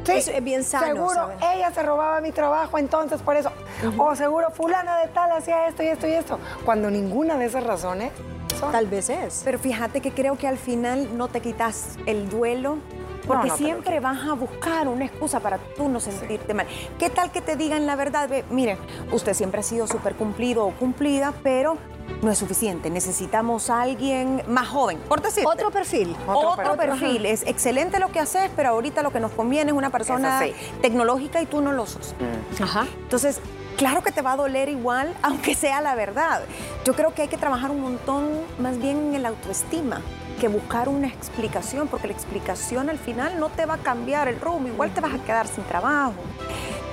Sí, 0.04 0.30
es 0.30 0.44
bien 0.44 0.62
sano. 0.62 0.86
Seguro, 0.86 1.30
ella 1.52 1.72
se 1.72 1.82
robaba 1.82 2.20
mi 2.20 2.30
trabajo, 2.30 2.78
entonces 2.78 3.20
por 3.22 3.36
eso. 3.36 3.50
O 3.98 4.14
seguro, 4.14 4.50
fulana 4.50 4.98
de 4.98 5.08
tal 5.08 5.32
hacía 5.32 5.66
esto 5.66 5.82
y 5.82 5.86
esto 5.88 6.06
y 6.06 6.12
esto. 6.12 6.38
Cuando 6.64 6.90
ninguna 6.96 7.36
de 7.36 7.46
esas 7.46 7.64
razones 7.64 8.12
Tal 8.60 8.86
vez 8.86 9.10
es. 9.10 9.42
Pero 9.44 9.58
fíjate 9.58 10.00
que 10.00 10.12
creo 10.12 10.36
que 10.36 10.48
al 10.48 10.58
final 10.58 11.16
no 11.16 11.28
te 11.28 11.40
quitas 11.40 11.98
el 12.06 12.28
duelo, 12.28 12.78
porque 13.26 13.50
siempre 13.50 14.00
vas 14.00 14.26
a 14.26 14.34
buscar 14.34 14.88
una 14.88 15.04
excusa 15.04 15.40
para 15.40 15.58
tú 15.58 15.88
no 15.88 16.00
sentirte 16.00 16.54
mal. 16.54 16.66
¿Qué 16.98 17.10
tal 17.10 17.32
que 17.32 17.40
te 17.40 17.56
digan 17.56 17.86
la 17.86 17.96
verdad? 17.96 18.30
mire, 18.50 18.78
usted 19.12 19.34
siempre 19.34 19.60
ha 19.60 19.62
sido 19.62 19.86
súper 19.86 20.14
cumplido 20.14 20.64
o 20.64 20.70
cumplida, 20.70 21.34
pero 21.42 21.76
no 22.22 22.30
es 22.30 22.38
suficiente. 22.38 22.88
Necesitamos 22.88 23.68
a 23.68 23.82
alguien 23.82 24.42
más 24.46 24.68
joven, 24.68 24.98
por 25.08 25.22
decir. 25.22 25.44
Otro 25.44 25.70
perfil. 25.70 26.16
Otro, 26.26 26.76
perfil. 26.76 27.26
Es 27.26 27.42
excelente 27.46 27.98
lo 27.98 28.12
que 28.12 28.20
haces, 28.20 28.48
pero 28.54 28.70
ahorita 28.70 29.02
lo 29.02 29.10
que 29.12 29.20
nos 29.20 29.32
conviene 29.32 29.72
es 29.72 29.76
una 29.76 29.90
persona 29.90 30.40
tecnológica 30.80 31.42
y 31.42 31.46
tú 31.46 31.60
no 31.60 31.72
lo 31.72 31.86
sos. 31.86 32.14
Mm. 32.58 32.62
Ajá. 32.62 32.86
Entonces, 33.02 33.40
claro 33.76 34.02
que 34.02 34.12
te 34.12 34.22
va 34.22 34.32
a 34.32 34.36
doler 34.36 34.68
igual, 34.68 35.14
aunque 35.22 35.54
sea 35.54 35.80
la 35.80 35.94
verdad. 35.94 36.42
Yo 36.84 36.94
creo 36.94 37.14
que 37.14 37.22
hay 37.22 37.28
que 37.28 37.38
trabajar 37.38 37.70
un 37.70 37.80
montón 37.80 38.28
más 38.58 38.78
bien 38.78 39.14
en 39.14 39.22
la 39.22 39.28
autoestima 39.28 40.00
que 40.40 40.48
buscar 40.48 40.88
una 40.88 41.06
explicación, 41.06 41.88
porque 41.88 42.08
la 42.08 42.12
explicación 42.12 42.90
al 42.90 42.98
final 42.98 43.40
no 43.40 43.48
te 43.48 43.64
va 43.64 43.74
a 43.74 43.78
cambiar 43.78 44.28
el 44.28 44.38
rumbo, 44.40 44.68
igual 44.68 44.90
te 44.90 45.00
vas 45.00 45.14
a 45.14 45.18
quedar 45.18 45.46
sin 45.46 45.64
trabajo. 45.64 46.14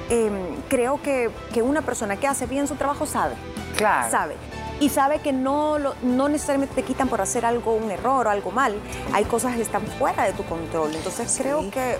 Em, 0.09 0.55
creo 0.69 1.01
que, 1.01 1.29
que, 1.53 1.61
una 1.61 1.81
persona 1.81 2.17
que 2.17 2.27
hace 2.27 2.45
bien 2.45 2.67
su 2.67 2.75
trabajo 2.75 3.05
sabe. 3.05 3.35
Claro. 3.77 4.11
Sabe. 4.11 4.35
Y 4.79 4.89
sabe 4.89 5.19
que 5.19 5.31
no, 5.31 5.77
no 5.79 6.29
necesariamente 6.29 6.75
te 6.75 6.83
quitan 6.83 7.07
por 7.07 7.21
hacer 7.21 7.45
algo, 7.45 7.73
un 7.73 7.89
error 7.91 8.27
o 8.27 8.29
algo 8.29 8.51
mal. 8.51 8.75
Hay 9.13 9.23
cosas 9.25 9.55
que 9.55 9.61
están 9.61 9.85
fuera 9.99 10.23
de 10.23 10.33
tu 10.33 10.43
control. 10.43 10.93
Entonces 10.93 11.33
creo 11.37 11.69
que 11.71 11.97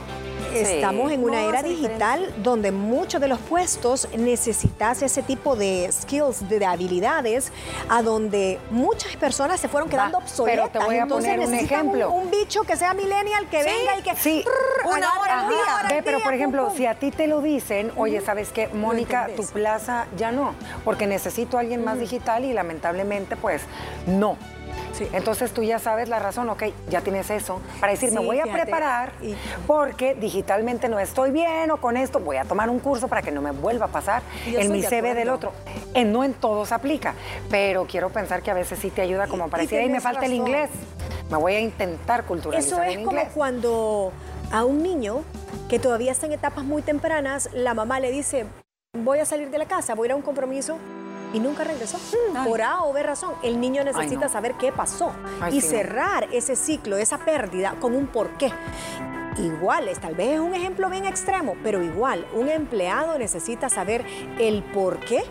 Estamos 0.54 1.12
en 1.12 1.24
una 1.24 1.42
era 1.42 1.64
digital 1.64 2.34
donde 2.38 2.72
muchos 2.72 3.22
de 3.22 3.28
los 3.28 3.40
puestos 3.40 4.08
necesitas 4.18 5.02
ese 5.02 5.24
tipo 5.24 5.56
de 5.56 5.90
skills, 5.92 6.48
de, 6.50 6.66
habilidades, 6.66 7.52
a 7.90 8.02
donde 8.02 8.60
muchas 8.72 9.16
personas 9.18 9.60
se 9.60 9.68
fueron 9.68 9.90
quedando 9.90 10.18
obsoletas. 10.18 10.70
Pero 10.72 10.86
te 10.86 10.86
voy 10.86 10.98
a 11.00 11.06
poner 11.06 11.40
un 11.40 11.54
ejemplo. 11.54 12.12
Un, 12.12 12.32
bicho 12.32 12.64
que 12.64 12.76
sea 12.76 12.94
millennial, 12.94 13.48
que 13.48 13.64
venga 13.64 13.98
y 14.00 14.02
que... 14.02 14.16
Sí, 14.16 14.44
una 14.86 15.20
hora 15.20 15.42
al 15.42 15.50
día. 15.50 16.02
pero 16.04 16.20
por 16.22 16.34
ejemplo, 16.34 16.72
si 16.76 16.86
a 16.86 16.96
ti 16.96 17.12
te 17.12 17.28
lo 17.28 17.42
dicen, 17.42 17.92
oye, 17.96 18.22
¿sabes 18.22 18.50
qué? 18.52 18.68
Mónica, 18.68 19.30
tu 19.36 19.46
plaza 19.46 20.08
ya 20.18 20.32
no, 20.32 20.56
porque 20.84 21.08
necesito 21.08 21.58
a 21.58 21.62
alguien 21.62 21.84
más 21.84 22.00
digital 22.00 22.46
y 22.46 22.54
lamentablemente, 22.54 23.36
pues, 23.36 23.62
no. 24.08 24.38
Entonces 25.12 25.52
tú 25.52 25.64
ya 25.64 25.80
sabes 25.80 26.10
la 26.10 26.20
razón, 26.20 26.50
ok, 26.50 26.64
ya 26.90 27.02
tienes 27.02 27.30
eso, 27.30 27.62
para 27.80 27.92
decir, 27.94 28.12
me 28.12 28.20
voy 28.20 28.40
a 28.40 28.44
preparar 28.44 29.14
porque 29.68 30.16
digitalmente 30.16 30.90
no 30.90 31.00
estoy 31.00 31.32
bien 31.32 31.72
o 31.72 31.78
con 31.78 31.98
esto 31.98 32.20
voy 32.20 32.38
a 32.38 32.46
tomar 32.46 32.70
un 32.70 32.80
curso 32.80 33.08
para 33.08 33.22
que 33.22 33.32
no 33.32 33.42
me 33.42 33.52
vuelva 33.52 33.86
a 33.86 33.90
pasar 33.90 34.22
en 34.46 34.72
mi 34.72 34.82
CV 34.82 35.14
del 35.14 35.30
otro. 35.30 35.54
En, 35.94 36.12
no 36.12 36.24
en 36.24 36.34
todos 36.34 36.72
aplica, 36.72 37.14
pero 37.50 37.86
quiero 37.86 38.10
pensar 38.10 38.42
que 38.42 38.52
a 38.52 38.54
veces 38.54 38.80
sí 38.80 38.90
te 38.90 39.02
ayuda 39.02 39.28
como 39.28 39.50
para 39.50 39.64
decir, 39.64 39.80
ahí 39.80 39.90
me 39.90 40.02
falta 40.02 40.26
el 40.26 40.34
inglés, 40.34 40.70
me 41.30 41.38
voy 41.38 41.56
a 41.56 41.60
intentar 41.60 42.26
culturalizar 42.26 42.88
Eso 42.88 43.00
es 43.00 43.06
como 43.06 43.24
cuando 43.34 44.12
a 44.52 44.66
un 44.66 44.84
niño 44.84 45.24
que 45.70 45.80
todavía 45.80 46.12
está 46.12 46.28
en 46.28 46.34
etapas 46.34 46.64
muy 46.64 46.82
tempranas, 46.82 47.50
la 47.54 47.74
mamá 47.74 48.00
le 48.00 48.12
dice, 48.12 48.46
voy 48.94 49.20
a 49.20 49.26
salir 49.26 49.50
de 49.50 49.58
la 49.58 49.66
casa, 49.66 49.96
voy 49.96 50.06
a 50.06 50.08
ir 50.10 50.12
a 50.12 50.16
un 50.16 50.22
compromiso 50.22 50.78
y 51.34 51.40
nunca 51.40 51.64
regresó. 51.64 52.00
Por 52.46 52.62
A 52.62 52.84
o 52.84 52.94
B 52.94 53.04
razón. 53.04 53.34
El 53.44 53.60
niño 53.60 53.84
necesita 53.84 54.30
saber 54.30 54.54
qué 54.56 54.72
pasó 54.72 55.12
y 55.52 55.62
cerrar 55.62 56.30
ese 56.32 56.56
ciclo, 56.56 56.98
esa 56.98 57.18
pérdida 57.18 57.76
con 57.82 57.96
un 57.96 58.08
porqué. 58.08 58.54
Igual, 59.38 59.90
tal 60.00 60.14
vez 60.14 60.34
es 60.34 60.40
un 60.40 60.54
ejemplo 60.54 60.90
bien 60.92 61.06
extremo, 61.06 61.56
pero 61.64 61.82
igual, 61.82 62.28
un 62.34 62.50
empleado 62.50 63.18
necesita 63.18 63.68
saber 63.68 64.06
el 64.40 64.62
por 64.62 65.00
qué 65.00 65.24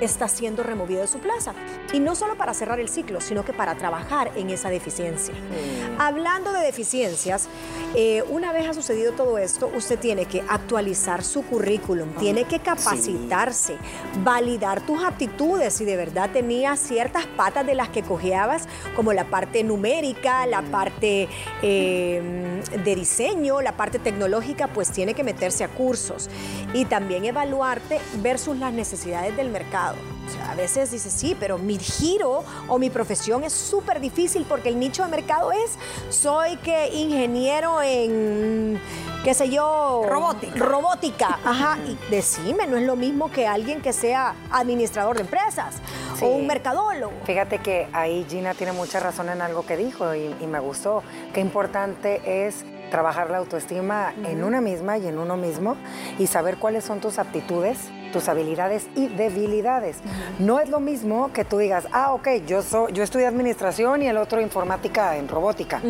está 0.00 0.28
siendo 0.28 0.62
removido 0.62 1.00
de 1.00 1.06
su 1.06 1.18
plaza. 1.18 1.54
Y 1.92 2.00
no 2.00 2.14
solo 2.14 2.36
para 2.36 2.54
cerrar 2.54 2.80
el 2.80 2.88
ciclo, 2.88 3.20
sino 3.20 3.44
que 3.44 3.52
para 3.52 3.74
trabajar 3.74 4.30
en 4.36 4.50
esa 4.50 4.70
deficiencia. 4.70 5.34
Mm. 5.34 6.00
Hablando 6.00 6.52
de 6.52 6.60
deficiencias, 6.60 7.48
eh, 7.94 8.22
una 8.28 8.52
vez 8.52 8.68
ha 8.68 8.74
sucedido 8.74 9.12
todo 9.12 9.38
esto, 9.38 9.70
usted 9.74 9.98
tiene 9.98 10.26
que 10.26 10.42
actualizar 10.48 11.24
su 11.24 11.42
currículum, 11.42 12.10
ah, 12.14 12.20
tiene 12.20 12.44
que 12.44 12.60
capacitarse, 12.60 13.76
validar 14.22 14.80
tus 14.86 15.02
aptitudes 15.02 15.74
si 15.74 15.84
de 15.84 15.96
verdad 15.96 16.30
tenías 16.32 16.78
ciertas 16.78 17.26
patas 17.26 17.66
de 17.66 17.74
las 17.74 17.88
que 17.88 18.02
cojeabas, 18.02 18.68
como 18.94 19.12
la 19.12 19.24
parte 19.24 19.64
numérica, 19.64 20.46
la 20.46 20.62
mm. 20.62 20.70
parte 20.70 21.28
eh, 21.62 22.62
de 22.84 22.94
diseño, 22.94 23.60
la 23.60 23.72
parte 23.72 23.98
tecnológica, 23.98 24.68
pues 24.68 24.90
tiene 24.90 25.14
que 25.14 25.24
meterse 25.24 25.64
a 25.64 25.68
cursos 25.68 26.30
y 26.72 26.84
también 26.84 27.24
evaluarte 27.24 27.98
versus 28.22 28.56
las 28.56 28.72
necesidades 28.72 29.36
del 29.36 29.50
mercado 29.50 29.79
mercado. 29.80 29.96
O 30.26 30.32
sea, 30.32 30.52
a 30.52 30.54
veces 30.54 30.90
dices, 30.92 31.12
sí, 31.12 31.36
pero 31.38 31.58
mi 31.58 31.76
giro 31.78 32.44
o 32.68 32.78
mi 32.78 32.88
profesión 32.88 33.42
es 33.42 33.52
súper 33.52 34.00
difícil 34.00 34.44
porque 34.48 34.68
el 34.68 34.78
nicho 34.78 35.02
de 35.02 35.08
mercado 35.10 35.50
es, 35.50 35.76
soy 36.08 36.56
que 36.58 36.88
ingeniero 36.94 37.82
en, 37.82 38.80
qué 39.24 39.34
sé 39.34 39.50
yo, 39.50 40.04
Robótica. 40.08 40.54
Robótica, 40.56 41.38
ajá. 41.44 41.78
Y 41.84 41.98
decime, 42.10 42.66
no 42.68 42.76
es 42.76 42.84
lo 42.84 42.94
mismo 42.94 43.30
que 43.30 43.46
alguien 43.48 43.80
que 43.82 43.92
sea 43.92 44.34
administrador 44.52 45.16
de 45.16 45.22
empresas 45.22 45.76
Sí. 46.16 46.24
o 46.26 46.28
un 46.28 46.46
mercadólogo. 46.46 47.12
Fíjate 47.24 47.58
que 47.58 47.88
ahí 47.92 48.26
Gina 48.28 48.52
tiene 48.54 48.72
mucha 48.72 49.00
razón 49.00 49.30
en 49.30 49.40
algo 49.40 49.64
que 49.64 49.76
dijo 49.76 50.14
y, 50.14 50.34
y 50.40 50.46
me 50.46 50.60
gustó. 50.60 51.02
Qué 51.32 51.40
importante 51.40 52.46
es 52.46 52.64
trabajar 52.90 53.30
la 53.30 53.38
autoestima 53.38 54.12
en 54.24 54.44
una 54.44 54.60
misma 54.60 54.98
y 54.98 55.06
en 55.06 55.18
uno 55.18 55.36
mismo 55.36 55.76
y 56.18 56.26
saber 56.26 56.58
cuáles 56.58 56.84
son 56.84 57.00
tus 57.00 57.18
aptitudes, 57.18 57.78
tus 58.12 58.28
habilidades 58.28 58.88
y 58.94 59.08
debilidades. 59.08 59.98
No 60.38 60.60
es 60.60 60.68
lo 60.68 60.80
mismo 60.80 61.32
que 61.32 61.44
tú 61.44 61.58
digas, 61.58 61.86
ah, 61.92 62.12
ok, 62.12 62.28
yo, 62.46 62.62
soy, 62.62 62.92
yo 62.92 63.02
estudié 63.02 63.26
administración 63.26 64.02
y 64.02 64.08
el 64.08 64.16
otro 64.16 64.40
informática 64.40 65.16
en 65.16 65.28
robótica. 65.28 65.80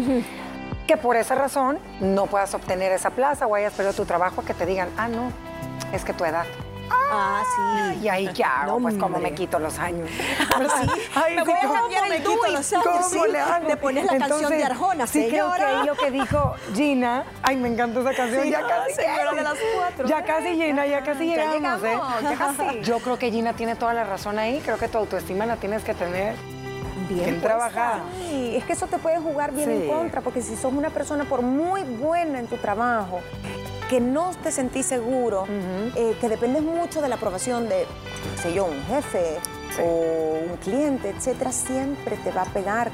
Que 0.87 0.97
por 0.97 1.17
esa 1.17 1.35
razón 1.35 1.79
no 2.01 2.27
puedas 2.27 2.53
obtener 2.55 2.93
esa 2.93 3.11
plaza 3.11 3.47
o 3.47 3.55
hayas 3.55 3.73
perdido 3.73 3.95
tu 3.95 4.05
trabajo, 4.05 4.43
que 4.43 4.55
te 4.55 4.67
digan, 4.67 4.89
ah, 4.97 5.09
no, 5.09 5.33
es 5.93 6.05
que 6.05 6.13
tu 6.13 6.25
edad. 6.25 6.45
Ah, 6.93 7.43
sí. 7.95 7.99
¿Y 8.05 8.09
ahí 8.09 8.29
qué 8.33 8.45
hago? 8.45 8.79
No, 8.79 8.83
pues 8.83 9.01
hombre. 9.03 9.21
me 9.21 9.35
quito 9.35 9.59
los 9.59 9.79
años. 9.79 10.09
Sí, 10.51 11.35
me 11.37 11.43
voy 11.45 11.53
a 11.53 11.61
¿cómo 11.63 11.73
cambiar 11.75 12.09
me 12.09 12.17
el 12.17 12.23
quito 12.23 12.31
DUI, 12.37 12.53
los 12.53 12.73
años? 12.73 12.85
¿Cómo 12.85 13.03
Sí, 13.09 13.21
le 13.31 13.39
hago? 13.39 13.69
le 13.69 13.77
pones 13.77 14.05
la 14.05 14.19
canción 14.19 14.51
de 14.51 14.65
Arjona, 14.65 15.07
sí 15.07 15.27
creo 15.29 15.51
que 15.53 15.59
señora. 15.59 15.81
ahí 15.81 15.87
lo 15.87 15.95
que 15.97 16.11
dijo 16.11 16.55
Gina, 16.75 17.25
ay, 17.43 17.57
me 17.57 17.69
encanta 17.69 18.01
esa 18.01 18.15
canción, 18.15 18.49
ya 18.49 18.61
casi 18.67 18.95
señora 18.95 19.23
llego. 19.25 19.35
de 19.37 19.43
las 19.43 19.59
cuatro. 19.77 20.07
Ya 20.09 20.25
casi 20.25 20.49
Gina, 20.55 20.87
ya 20.87 21.03
casi 21.03 21.27
Ya 21.29 21.53
llegamos, 21.53 21.83
llegamos, 21.83 22.23
¿eh? 22.23 22.25
ya 22.31 22.35
casi. 22.37 22.81
Yo 22.83 22.99
creo 23.01 23.19
que 23.19 23.31
Gina 23.31 23.53
tiene 23.55 23.75
toda 23.77 23.93
la 23.95 24.05
razón 24.05 24.39
ahí, 24.39 24.61
creo 24.65 24.79
que 24.79 24.89
tu 24.89 24.99
autoestima 24.99 25.47
la 25.47 25.57
tienes 25.57 25.83
que 25.83 25.95
tener 25.95 26.35
Bien 27.09 27.41
trabajada. 27.41 28.03
Sí, 28.29 28.55
es 28.57 28.63
que 28.65 28.73
eso 28.75 28.87
te 28.87 28.99
puede 28.99 29.19
jugar 29.19 29.51
bien 29.53 29.69
Sí. 29.69 29.73
en 29.83 29.89
contra, 29.89 30.21
porque 30.21 30.43
si 30.43 30.55
sos 30.57 30.73
una 30.73 30.91
persona 30.91 31.25
por 31.25 31.43
muy 31.43 31.83
buena 31.83 32.39
en 32.39 32.47
tu 32.47 32.57
trabajo, 32.57 33.21
que 33.91 34.01
no 34.01 34.31
te 34.43 34.53
sentís 34.53 34.87
seguro, 34.87 35.47
eh, 35.97 36.17
que 36.21 36.29
dependes 36.29 36.63
mucho 36.63 37.03
de 37.03 37.09
la 37.09 37.17
aprobación 37.17 37.69
de, 37.69 37.87
qué 38.37 38.43
sé 38.43 38.55
yo, 38.55 38.65
un 38.67 38.81
jefe 38.85 39.39
Sí. 39.77 39.83
o 39.85 40.51
un 40.51 40.57
cliente, 40.59 41.11
etcétera, 41.11 41.53
siempre 41.53 42.17
te 42.25 42.31
va 42.33 42.43
a 42.43 42.47
pegar. 42.47 42.91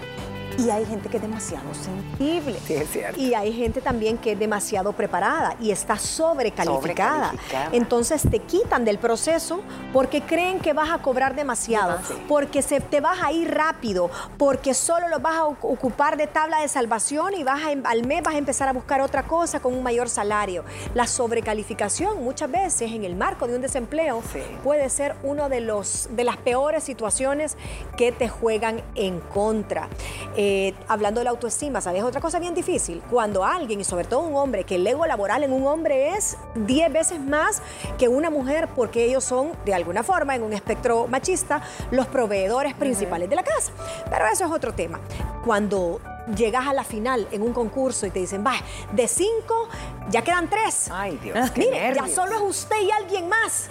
Y 0.59 0.71
hay 0.71 0.85
gente 0.87 1.09
que 1.09 1.17
es 1.19 1.23
demasiado 1.23 1.65
sensible. 1.75 2.59
Sí, 2.67 2.75
es 2.75 2.91
cierto. 2.91 3.21
Y 3.21 3.35
hay 3.35 3.53
gente 3.53 3.81
también 3.81 4.17
que 4.19 4.33
es 4.33 4.39
demasiado 4.39 4.93
preparada 4.93 5.55
y 5.61 5.71
está 5.71 5.99
sobrecalificada. 5.99 7.31
Sobrecalificada. 7.31 7.69
Entonces 7.73 8.23
te 8.31 8.39
quitan 8.41 8.85
del 8.85 8.99
proceso 8.99 9.61
porque 9.93 10.23
creen 10.23 10.61
que 10.61 10.73
vas 10.73 10.91
a 10.91 10.99
cobrar 10.99 11.35
demasiado, 11.35 11.99
porque 12.29 12.63
se 12.63 12.81
te 12.81 13.01
vas 13.01 13.19
a 13.23 13.33
ir 13.33 13.53
rápido, 13.55 14.11
porque 14.39 14.73
solo 14.75 15.09
lo 15.09 15.21
vas 15.21 15.37
a 15.37 15.45
ocu- 15.45 15.73
ocupar 15.73 16.17
de 16.17 16.27
tabla 16.27 16.61
de 16.63 16.69
salvación 16.69 17.35
y 17.37 17.45
vas 17.45 17.63
a 17.65 17.73
em- 17.73 17.85
al 17.85 18.07
mes 18.07 18.23
vas 18.23 18.35
a 18.35 18.39
empezar 18.39 18.69
a 18.69 18.73
buscar 18.73 19.01
otra 19.01 19.25
cosa 19.25 19.61
con 19.61 19.75
un 19.75 19.83
mayor 19.83 20.09
salario. 20.09 20.65
La 20.95 21.07
sobrecalificación 21.07 22.23
muchas 22.25 22.51
veces 22.51 22.93
en 22.93 23.05
el 23.05 23.15
marco 23.17 23.47
de 23.47 23.57
un 23.57 23.63
desempleo 23.63 24.23
Sí. 24.33 24.41
puede 24.65 24.89
ser 24.91 25.15
uno 25.23 25.49
de 25.49 25.61
los 25.61 26.09
de 26.13 26.25
las 26.25 26.37
peores 26.39 26.83
situaciones 26.85 27.57
que 27.97 28.13
te 28.13 28.29
juegan 28.29 28.81
en 28.95 29.21
contra. 29.21 29.89
Eh, 30.37 30.46
hablando 30.89 31.21
de 31.21 31.25
la 31.25 31.31
autoestima, 31.31 31.81
¿sabes? 31.81 32.03
Otra 32.03 32.21
cosa 32.21 32.39
bien 32.39 32.55
difícil, 32.55 33.03
cuando 33.11 33.45
alguien, 33.45 33.81
y 33.81 33.85
sobre 33.85 34.05
todo 34.05 34.21
un 34.21 34.35
hombre, 34.37 34.65
que 34.65 34.77
el 34.77 34.87
ego 34.87 35.07
laboral 35.07 35.43
en 35.43 35.53
un 35.53 35.67
hombre 35.67 36.11
es 36.11 36.37
10 36.55 36.93
veces 36.93 37.21
más 37.21 37.63
que 37.99 38.09
una 38.09 38.31
mujer, 38.31 38.69
porque 38.75 39.05
ellos 39.05 39.25
son, 39.25 39.53
de 39.65 39.75
alguna 39.75 40.03
forma, 40.03 40.35
en 40.35 40.43
un 40.43 40.53
espectro 40.53 41.07
machista, 41.07 41.63
los 41.91 42.07
proveedores 42.07 42.75
principales 42.75 43.29
de 43.31 43.37
la 43.37 43.43
casa. 43.43 43.73
Pero 44.11 44.27
eso 44.33 44.45
es 44.45 44.51
otro 44.51 44.75
tema. 44.75 45.01
Cuando 45.45 46.01
llegas 46.35 46.67
a 46.67 46.73
la 46.73 46.85
final 46.85 47.27
en 47.31 47.43
un 47.43 47.53
concurso 47.53 48.07
y 48.07 48.11
te 48.11 48.21
dicen, 48.21 48.45
va, 48.45 48.55
de 48.93 49.09
cinco, 49.09 49.69
ya 50.11 50.23
quedan 50.23 50.49
tres. 50.49 50.89
Ay, 50.91 51.19
Dios, 51.23 51.51
qué 51.53 51.61
Mire, 51.61 51.95
ya 51.95 52.09
solo 52.09 52.35
es 52.37 52.43
usted 52.43 52.81
y 52.83 52.91
alguien 52.91 53.29
más. 53.29 53.69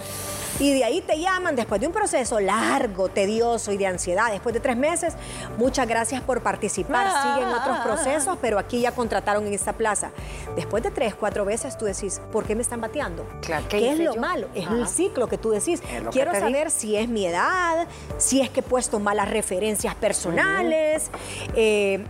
Y 0.58 0.72
de 0.72 0.84
ahí 0.84 1.02
te 1.02 1.20
llaman 1.20 1.54
después 1.54 1.80
de 1.82 1.86
un 1.86 1.92
proceso 1.92 2.40
largo, 2.40 3.10
tedioso 3.10 3.72
y 3.72 3.76
de 3.76 3.86
ansiedad. 3.86 4.30
Después 4.30 4.54
de 4.54 4.60
tres 4.60 4.76
meses, 4.76 5.14
muchas 5.58 5.86
gracias 5.86 6.22
por 6.22 6.42
participar. 6.42 7.08
Siguen 7.22 7.50
otros 7.50 7.78
procesos, 7.80 8.38
pero 8.40 8.58
aquí 8.58 8.80
ya 8.80 8.92
contrataron 8.92 9.46
en 9.46 9.52
esta 9.52 9.74
plaza. 9.74 10.12
Después 10.54 10.82
de 10.82 10.90
tres, 10.90 11.14
cuatro 11.14 11.44
veces, 11.44 11.76
tú 11.76 11.84
decís, 11.84 12.22
¿por 12.32 12.44
qué 12.44 12.54
me 12.54 12.62
están 12.62 12.80
bateando? 12.80 13.26
Claro, 13.42 13.66
¿qué 13.68 13.80
¿Qué 13.80 13.92
es 13.92 13.98
lo 13.98 14.14
yo? 14.14 14.20
malo? 14.20 14.48
Es 14.54 14.66
Ajá. 14.66 14.76
el 14.76 14.88
ciclo 14.88 15.28
que 15.28 15.36
tú 15.36 15.50
decís. 15.50 15.82
Quiero 16.10 16.32
saber 16.32 16.70
si 16.70 16.96
es 16.96 17.06
mi 17.06 17.26
edad, 17.26 17.86
si 18.16 18.40
es 18.40 18.48
que 18.48 18.60
he 18.60 18.62
puesto 18.62 18.98
malas 18.98 19.28
referencias 19.28 19.94
personales, 19.94 21.10
eh, 21.54 22.02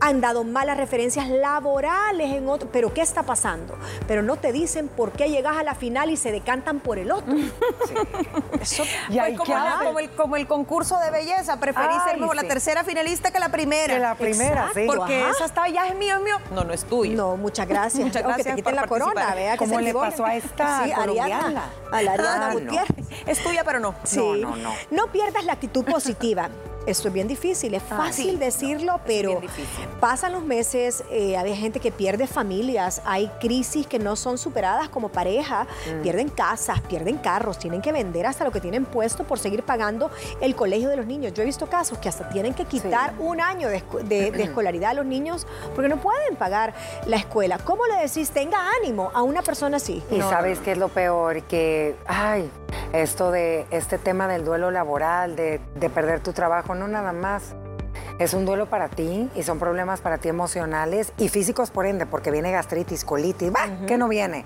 han 0.00 0.20
dado 0.20 0.44
malas 0.44 0.76
referencias 0.76 1.28
laborales 1.28 2.30
en 2.34 2.48
otro, 2.48 2.68
pero 2.72 2.92
¿qué 2.92 3.00
está 3.02 3.22
pasando? 3.22 3.76
Pero 4.06 4.22
no 4.22 4.36
te 4.36 4.52
dicen 4.52 4.88
por 4.88 5.12
qué 5.12 5.28
llegas 5.28 5.56
a 5.56 5.62
la 5.62 5.74
final 5.74 6.10
y 6.10 6.16
se 6.16 6.32
decantan 6.32 6.80
por 6.80 6.98
el 6.98 7.10
otro. 7.10 7.34
Eso 8.60 8.84
Y 9.08 9.18
Pues 9.18 9.38
como, 9.38 9.54
como 9.84 9.98
el, 9.98 10.10
como 10.10 10.36
el 10.36 10.46
concurso 10.46 10.98
de 10.98 11.10
belleza, 11.10 11.58
preferí 11.60 11.88
Ay, 11.92 12.00
ser 12.10 12.18
mejor 12.20 12.36
la 12.36 12.42
sí. 12.42 12.48
tercera 12.48 12.84
finalista 12.84 13.30
que 13.30 13.38
la 13.40 13.48
primera. 13.50 13.94
Que 13.94 14.00
la 14.00 14.14
primera, 14.14 14.70
sí. 14.74 14.84
Porque 14.86 15.20
Ajá. 15.22 15.30
esa 15.30 15.44
está 15.44 15.68
ya 15.68 15.86
es 15.86 15.94
mío, 15.96 16.16
es 16.16 16.22
mío. 16.22 16.36
No, 16.52 16.64
no 16.64 16.72
es 16.72 16.84
tuyo. 16.84 17.16
No, 17.16 17.36
muchas 17.36 17.66
gracias. 17.68 18.04
Muchas 18.04 18.22
Aunque 18.22 18.42
gracias 18.42 18.56
te 18.56 18.62
quiten 18.62 18.76
la 18.76 18.86
corona, 18.86 19.34
vea 19.34 19.52
que 19.52 19.58
¿Cómo 19.58 19.76
se 19.76 19.82
le 19.82 19.94
pasó 19.94 20.24
a 20.24 20.34
esta 20.34 20.84
sí, 20.84 20.92
Ariadna, 20.92 21.04
colombiana? 21.04 21.64
a 21.92 22.02
la 22.02 22.12
Ariadna 22.12 22.46
Ah, 22.46 22.54
no. 22.54 22.60
Gutiérrez. 22.60 23.06
Es 23.26 23.42
tuya, 23.42 23.64
pero 23.64 23.80
no. 23.80 23.94
Sí. 24.04 24.18
No, 24.18 24.56
no, 24.56 24.72
no. 24.90 25.06
pierdas 25.08 25.44
la 25.44 25.54
actitud 25.54 25.84
positiva. 25.84 26.48
Esto 26.88 27.08
es 27.08 27.14
bien 27.14 27.28
difícil, 27.28 27.74
es 27.74 27.82
fácil 27.82 28.30
sí. 28.30 28.36
decirlo, 28.36 29.00
pero 29.06 29.40
pasan 30.00 30.32
los 30.32 30.42
meses, 30.42 31.04
eh, 31.10 31.36
hay 31.36 31.54
gente 31.54 31.80
que 31.80 31.92
pierde 31.92 32.26
familias, 32.26 33.02
hay 33.04 33.28
crisis 33.40 33.86
que 33.86 33.98
no 33.98 34.16
son 34.16 34.38
superadas 34.38 34.88
como 34.88 35.10
pareja, 35.10 35.66
Mm. 35.86 36.02
pierden 36.02 36.28
casas, 36.30 36.80
pierden 36.80 37.18
carros, 37.18 37.58
tienen 37.58 37.82
que 37.82 37.92
vender 37.92 38.24
hasta 38.26 38.44
lo 38.44 38.50
que 38.52 38.60
tienen 38.60 38.86
puesto 38.86 39.24
por 39.24 39.38
seguir 39.38 39.62
pagando 39.64 40.10
el 40.40 40.54
colegio 40.56 40.88
de 40.88 40.96
los 40.96 41.06
niños. 41.06 41.34
Yo 41.34 41.42
he 41.42 41.46
visto 41.46 41.66
casos 41.66 41.98
que 41.98 42.08
hasta 42.08 42.28
tienen 42.30 42.54
que 42.54 42.64
quitar 42.64 43.12
un 43.18 43.40
año 43.40 43.68
de, 43.68 43.82
de 44.30 44.42
escolaridad 44.42 44.90
a 44.92 44.94
los 44.94 45.04
niños 45.06 45.46
porque 45.74 45.88
no 45.90 45.98
pueden 46.00 46.36
pagar 46.36 46.72
la 47.06 47.16
escuela. 47.16 47.58
¿Cómo 47.58 47.86
le 47.86 47.96
decís, 47.96 48.30
tenga 48.30 48.58
ánimo 48.80 49.10
a 49.14 49.22
una 49.22 49.42
persona 49.42 49.76
así? 49.76 50.02
Y 50.10 50.20
sabes 50.20 50.58
qué 50.60 50.72
es 50.72 50.78
lo 50.78 50.88
peor, 50.88 51.42
que, 51.42 51.96
ay, 52.06 52.50
esto 52.92 53.30
de 53.30 53.66
este 53.70 53.98
tema 53.98 54.26
del 54.28 54.44
duelo 54.44 54.70
laboral, 54.70 55.36
de, 55.36 55.60
de 55.74 55.90
perder 55.90 56.20
tu 56.20 56.32
trabajo, 56.32 56.74
no 56.78 56.88
nada 56.88 57.12
más. 57.12 57.56
Es 58.18 58.34
un 58.34 58.44
duelo 58.44 58.66
para 58.66 58.88
ti 58.88 59.30
y 59.36 59.44
son 59.44 59.60
problemas 59.60 60.00
para 60.00 60.18
ti 60.18 60.28
emocionales 60.28 61.12
y 61.18 61.28
físicos 61.28 61.70
por 61.70 61.86
ende, 61.86 62.04
porque 62.04 62.32
viene 62.32 62.50
gastritis, 62.50 63.04
colitis, 63.04 63.52
¡bah! 63.52 63.68
¿qué 63.86 63.96
no 63.96 64.08
viene? 64.08 64.44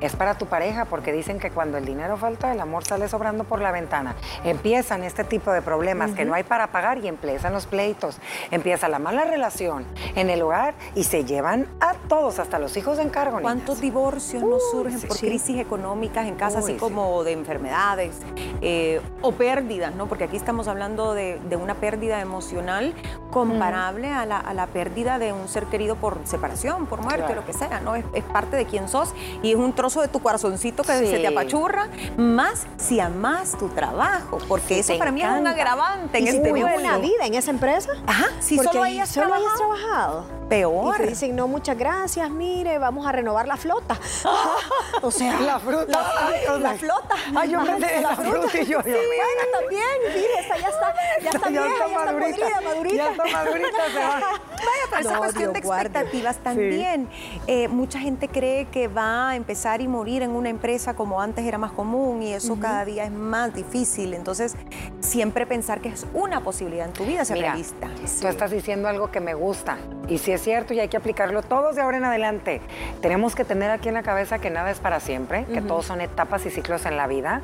Es 0.00 0.14
para 0.14 0.38
tu 0.38 0.46
pareja, 0.46 0.84
porque 0.84 1.12
dicen 1.12 1.40
que 1.40 1.50
cuando 1.50 1.78
el 1.78 1.84
dinero 1.84 2.16
falta, 2.16 2.52
el 2.52 2.60
amor 2.60 2.84
sale 2.84 3.08
sobrando 3.08 3.42
por 3.42 3.60
la 3.60 3.72
ventana. 3.72 4.14
Empiezan 4.44 5.02
este 5.02 5.24
tipo 5.24 5.50
de 5.50 5.62
problemas 5.62 6.12
que 6.12 6.24
no 6.24 6.34
hay 6.34 6.44
para 6.44 6.68
pagar 6.68 6.98
y 6.98 7.08
empiezan 7.08 7.52
los 7.52 7.66
pleitos. 7.66 8.18
Empieza 8.52 8.88
la 8.88 9.00
mala 9.00 9.24
relación 9.24 9.84
en 10.14 10.30
el 10.30 10.40
hogar 10.42 10.74
y 10.94 11.02
se 11.02 11.24
llevan 11.24 11.66
a 11.80 11.94
todos, 11.94 12.38
hasta 12.38 12.60
los 12.60 12.76
hijos 12.76 13.00
en 13.00 13.08
cargo. 13.08 13.38
niñas. 13.38 13.52
¿Cuántos 13.52 13.80
divorcios 13.80 14.44
nos 14.44 14.70
surgen 14.70 15.00
por 15.00 15.16
sí. 15.16 15.26
crisis 15.26 15.58
económicas 15.58 16.26
en 16.28 16.36
casa, 16.36 16.58
Uy, 16.58 16.64
así 16.64 16.72
sí. 16.74 16.78
como 16.78 17.24
de 17.24 17.32
enfermedades 17.32 18.14
eh, 18.60 19.00
o 19.22 19.32
pérdidas, 19.32 19.92
¿no? 19.96 20.06
Porque 20.06 20.24
aquí 20.24 20.36
estamos 20.36 20.68
hablando 20.68 21.14
de, 21.14 21.40
de 21.48 21.56
una 21.56 21.74
pérdida 21.74 22.20
emocional 22.20 22.94
comparable 23.30 24.08
a, 24.12 24.24
la, 24.26 24.38
a 24.38 24.54
la 24.54 24.66
pérdida 24.66 25.18
de 25.18 25.32
un 25.32 25.48
ser 25.48 25.66
querido 25.66 25.96
por 25.96 26.18
separación, 26.24 26.86
por 26.86 27.00
muerte, 27.00 27.18
Claro. 27.26 27.40
lo 27.42 27.46
que 27.46 27.52
sea, 27.52 27.80
¿no? 27.80 27.94
Es, 27.96 28.04
es 28.14 28.24
parte 28.24 28.56
de 28.56 28.64
quién 28.66 28.88
sos 28.88 29.12
y 29.42 29.50
es 29.52 29.56
un 29.56 29.72
trozo 29.74 30.00
de 30.00 30.08
tu 30.08 30.20
corazoncito 30.20 30.82
que 30.82 30.98
Sí. 30.98 31.06
se 31.06 31.18
te 31.18 31.26
apachurra, 31.26 31.88
más 32.16 32.66
si 32.76 33.00
amas 33.00 33.52
tu 33.58 33.68
trabajo, 33.68 34.38
porque 34.48 34.82
Sí, 34.82 34.92
eso 34.92 34.98
para 34.98 35.10
mí 35.12 35.22
es 35.22 35.28
un 35.30 35.46
agravante 35.46 36.18
en 36.18 36.24
¿Y 36.24 36.30
si 36.30 36.36
este 36.36 36.48
duelo. 36.50 36.66
una 36.78 36.98
vida 36.98 37.24
en 37.26 37.34
esa 37.34 37.50
empresa? 37.50 37.92
Ajá, 38.06 38.26
si 38.40 38.56
Porque 38.56 38.70
solo 38.72 38.82
hayas 38.84 39.08
solo 39.08 39.34
hayas 39.34 39.54
trabajado, 39.56 40.24
peor. 40.48 40.94
Y 40.96 41.02
te 41.02 41.06
dicen, 41.08 41.36
no, 41.36 41.46
muchas 41.48 41.76
gracias, 41.76 42.30
mire, 42.30 42.78
vamos 42.78 43.06
a 43.06 43.12
renovar 43.12 43.46
la 43.46 43.56
flota. 43.56 43.96
o 45.02 45.10
sea, 45.10 45.38
La 45.40 45.58
fruta. 45.58 46.12
La 46.58 46.70
sea, 46.70 46.78
flota. 46.78 47.14
Ay, 47.36 47.50
yo 47.50 47.60
en 47.60 48.02
la 48.02 48.16
fruta 48.16 48.58
y 48.60 48.66
yo, 48.66 48.82
Sí, 48.82 48.90
bueno, 48.90 49.42
también, 49.60 49.84
mire, 50.14 50.40
esta 50.40 50.56
ya 50.56 50.68
está, 50.68 50.94
ya 51.22 51.30
está 51.30 51.48
vieja, 51.48 51.66
ya 51.88 51.98
está 51.98 52.12
podrida, 52.12 52.60
madurita. 52.62 52.97
Ya 52.98 53.14
se 53.14 53.98
va. 53.98 54.20
Vaya, 54.58 54.84
pero 54.90 55.18
cuestión 55.18 55.52
Dios 55.52 55.54
de 55.54 55.60
guarde. 55.60 55.86
expectativas 55.86 56.36
también. 56.38 57.08
Eh, 57.46 57.68
mucha 57.68 57.98
gente 57.98 58.28
cree 58.28 58.66
que 58.66 58.88
va 58.88 59.30
a 59.30 59.36
empezar 59.36 59.80
y 59.80 59.88
morir 59.88 60.22
en 60.22 60.30
una 60.30 60.48
empresa 60.48 60.94
como 60.94 61.20
antes 61.20 61.44
era 61.44 61.58
más 61.58 61.72
común 61.72 62.22
y 62.22 62.32
eso 62.32 62.58
cada 62.60 62.84
día 62.84 63.04
es 63.04 63.12
más 63.12 63.54
difícil. 63.54 64.14
Entonces, 64.14 64.56
siempre 65.00 65.46
pensar 65.46 65.80
que 65.80 65.88
es 65.88 66.06
una 66.14 66.42
posibilidad 66.42 66.86
en 66.86 66.92
tu 66.92 67.04
vida 67.04 67.24
ser 67.24 67.36
Mira, 67.36 67.50
realista. 67.52 67.88
Tú 68.20 68.26
estás 68.26 68.50
diciendo 68.50 68.88
algo 68.88 69.10
que 69.10 69.20
me 69.20 69.34
gusta. 69.34 69.78
Y 70.08 70.18
si 70.18 70.32
es 70.32 70.42
cierto 70.42 70.74
y 70.74 70.80
hay 70.80 70.88
que 70.88 70.96
aplicarlo 70.96 71.42
todos 71.42 71.76
de 71.76 71.82
ahora 71.82 71.98
en 71.98 72.04
adelante. 72.04 72.60
Tenemos 73.00 73.34
que 73.34 73.44
tener 73.44 73.70
aquí 73.70 73.88
en 73.88 73.94
la 73.94 74.02
cabeza 74.02 74.38
que 74.38 74.50
nada 74.50 74.70
es 74.70 74.78
para 74.78 75.00
siempre, 75.00 75.44
que 75.46 75.60
todos 75.60 75.86
son 75.86 76.00
etapas 76.00 76.44
y 76.46 76.50
ciclos 76.50 76.86
en 76.86 76.96
la 76.96 77.06
vida. 77.06 77.42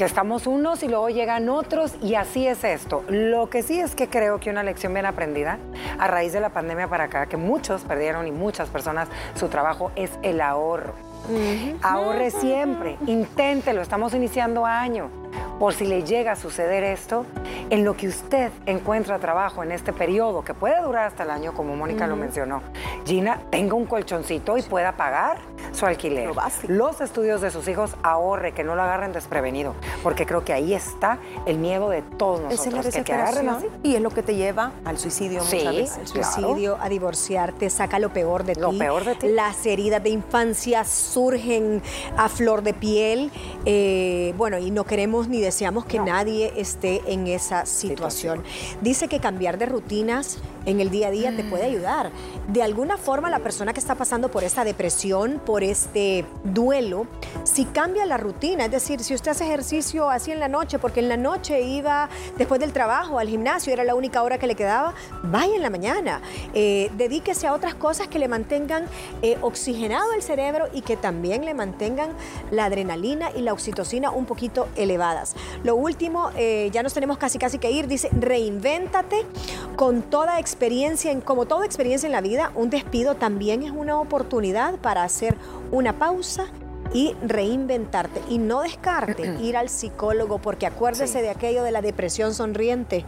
Que 0.00 0.06
estamos 0.06 0.46
unos 0.46 0.82
y 0.82 0.88
luego 0.88 1.10
llegan 1.10 1.50
otros 1.50 1.94
y 2.00 2.14
así 2.14 2.46
es 2.46 2.64
esto. 2.64 3.04
Lo 3.10 3.50
que 3.50 3.62
sí 3.62 3.78
es 3.78 3.94
que 3.94 4.08
creo 4.08 4.40
que 4.40 4.48
una 4.48 4.62
lección 4.62 4.94
bien 4.94 5.04
aprendida 5.04 5.58
a 5.98 6.06
raíz 6.06 6.32
de 6.32 6.40
la 6.40 6.48
pandemia 6.48 6.88
para 6.88 7.04
acá, 7.04 7.26
que 7.26 7.36
muchos 7.36 7.82
perdieron 7.82 8.26
y 8.26 8.32
muchas 8.32 8.70
personas 8.70 9.10
su 9.34 9.48
trabajo, 9.48 9.92
es 9.96 10.10
el 10.22 10.40
ahorro. 10.40 10.94
Ahorre 11.82 12.30
siempre, 12.30 12.96
inténtelo, 13.06 13.82
estamos 13.82 14.14
iniciando 14.14 14.64
año 14.64 15.19
por 15.60 15.74
si 15.74 15.84
le 15.84 16.04
llega 16.04 16.32
a 16.32 16.36
suceder 16.36 16.82
esto, 16.82 17.26
en 17.68 17.84
lo 17.84 17.94
que 17.94 18.08
usted 18.08 18.50
encuentra 18.64 19.18
trabajo 19.18 19.62
en 19.62 19.72
este 19.72 19.92
periodo, 19.92 20.42
que 20.42 20.54
puede 20.54 20.80
durar 20.80 21.08
hasta 21.08 21.22
el 21.24 21.30
año, 21.30 21.52
como 21.52 21.76
Mónica 21.76 22.06
lo 22.06 22.16
mencionó, 22.16 22.62
Gina, 23.04 23.42
tenga 23.50 23.74
un 23.74 23.84
colchoncito 23.84 24.56
y 24.56 24.62
pueda 24.62 24.96
pagar 24.96 25.36
su 25.72 25.84
alquiler. 25.84 26.30
Los 26.66 27.02
estudios 27.02 27.42
de 27.42 27.50
sus 27.50 27.68
hijos 27.68 27.94
ahorre, 28.02 28.52
que 28.52 28.64
no 28.64 28.74
lo 28.74 28.82
agarren 28.82 29.12
desprevenido, 29.12 29.74
porque 30.02 30.24
creo 30.24 30.44
que 30.46 30.54
ahí 30.54 30.72
está 30.72 31.18
el 31.44 31.58
miedo 31.58 31.90
de 31.90 32.00
todos 32.00 32.40
nosotros, 32.40 32.86
es 32.86 32.94
que 32.94 33.02
te 33.02 33.12
agarren 33.12 33.50
así. 33.50 33.66
Y 33.82 33.96
es 33.96 34.00
lo 34.00 34.08
que 34.08 34.22
te 34.22 34.36
lleva 34.36 34.72
al 34.86 34.96
suicidio 34.96 35.42
Sí, 35.42 35.56
muchas 35.56 35.74
veces. 35.74 35.98
Al 35.98 36.06
suicidio, 36.24 36.78
a 36.80 36.88
divorciarte, 36.88 37.68
saca 37.68 37.98
lo 37.98 38.14
peor 38.14 38.44
de 38.44 38.54
Lo 38.54 38.70
ti. 38.70 38.78
peor 38.78 39.04
de 39.04 39.14
ti. 39.14 39.28
Las 39.28 39.66
heridas 39.66 40.02
de 40.02 40.08
infancia 40.08 40.84
surgen 40.84 41.82
a 42.16 42.30
flor 42.30 42.62
de 42.62 42.72
piel. 42.72 43.30
Eh, 43.66 44.32
bueno, 44.38 44.56
y 44.56 44.70
no 44.70 44.84
queremos 44.84 45.28
ni 45.28 45.49
deseamos 45.50 45.84
que 45.84 45.98
nadie 45.98 46.52
esté 46.56 47.02
en 47.06 47.26
esa 47.26 47.66
situación. 47.66 48.44
Dice 48.80 49.08
que 49.08 49.18
cambiar 49.18 49.58
de 49.58 49.66
rutinas 49.66 50.38
en 50.66 50.80
el 50.80 50.90
día 50.90 51.08
a 51.08 51.10
día 51.10 51.34
te 51.34 51.44
puede 51.44 51.64
ayudar. 51.64 52.10
De 52.48 52.62
alguna 52.62 52.96
forma, 52.96 53.30
la 53.30 53.38
persona 53.38 53.72
que 53.72 53.80
está 53.80 53.94
pasando 53.94 54.30
por 54.30 54.44
esta 54.44 54.64
depresión, 54.64 55.40
por 55.44 55.62
este 55.62 56.24
duelo, 56.44 57.06
si 57.44 57.64
cambia 57.64 58.06
la 58.06 58.16
rutina, 58.16 58.64
es 58.64 58.70
decir, 58.70 59.02
si 59.02 59.14
usted 59.14 59.30
hace 59.30 59.44
ejercicio 59.44 60.10
así 60.10 60.32
en 60.32 60.40
la 60.40 60.48
noche, 60.48 60.78
porque 60.78 61.00
en 61.00 61.08
la 61.08 61.16
noche 61.16 61.60
iba 61.62 62.08
después 62.36 62.60
del 62.60 62.72
trabajo 62.72 63.18
al 63.18 63.28
gimnasio, 63.28 63.72
era 63.72 63.84
la 63.84 63.94
única 63.94 64.22
hora 64.22 64.38
que 64.38 64.46
le 64.46 64.54
quedaba, 64.54 64.94
vaya 65.22 65.54
en 65.54 65.62
la 65.62 65.70
mañana. 65.70 66.20
Eh, 66.54 66.90
dedíquese 66.96 67.46
a 67.46 67.54
otras 67.54 67.74
cosas 67.74 68.08
que 68.08 68.18
le 68.18 68.28
mantengan 68.28 68.86
eh, 69.22 69.38
oxigenado 69.42 70.12
el 70.12 70.22
cerebro 70.22 70.68
y 70.72 70.82
que 70.82 70.96
también 70.96 71.44
le 71.44 71.54
mantengan 71.54 72.10
la 72.50 72.66
adrenalina 72.66 73.30
y 73.36 73.42
la 73.42 73.52
oxitocina 73.52 74.10
un 74.10 74.26
poquito 74.26 74.68
elevadas. 74.76 75.34
Lo 75.64 75.76
último, 75.76 76.30
eh, 76.36 76.70
ya 76.72 76.82
nos 76.82 76.94
tenemos 76.94 77.18
casi 77.18 77.38
casi 77.38 77.58
que 77.58 77.70
ir, 77.70 77.86
dice, 77.86 78.08
reinvéntate 78.12 79.24
con 79.76 80.02
toda 80.02 80.38
experiencia, 80.38 80.49
en, 80.54 81.20
como 81.20 81.46
toda 81.46 81.66
experiencia 81.66 82.06
en 82.06 82.12
la 82.12 82.20
vida, 82.20 82.52
un 82.54 82.70
despido 82.70 83.14
también 83.14 83.62
es 83.62 83.70
una 83.70 83.98
oportunidad 83.98 84.76
para 84.76 85.04
hacer 85.04 85.36
una 85.70 85.98
pausa 85.98 86.46
y 86.92 87.14
reinventarte 87.22 88.20
y 88.28 88.38
no 88.38 88.62
descarte 88.62 89.36
ir 89.40 89.56
al 89.56 89.68
psicólogo 89.68 90.38
porque 90.38 90.66
acuérdese 90.66 91.18
Sí. 91.18 91.20
de 91.22 91.30
aquello 91.30 91.62
de 91.62 91.70
la 91.70 91.82
depresión 91.82 92.34
sonriente. 92.34 93.04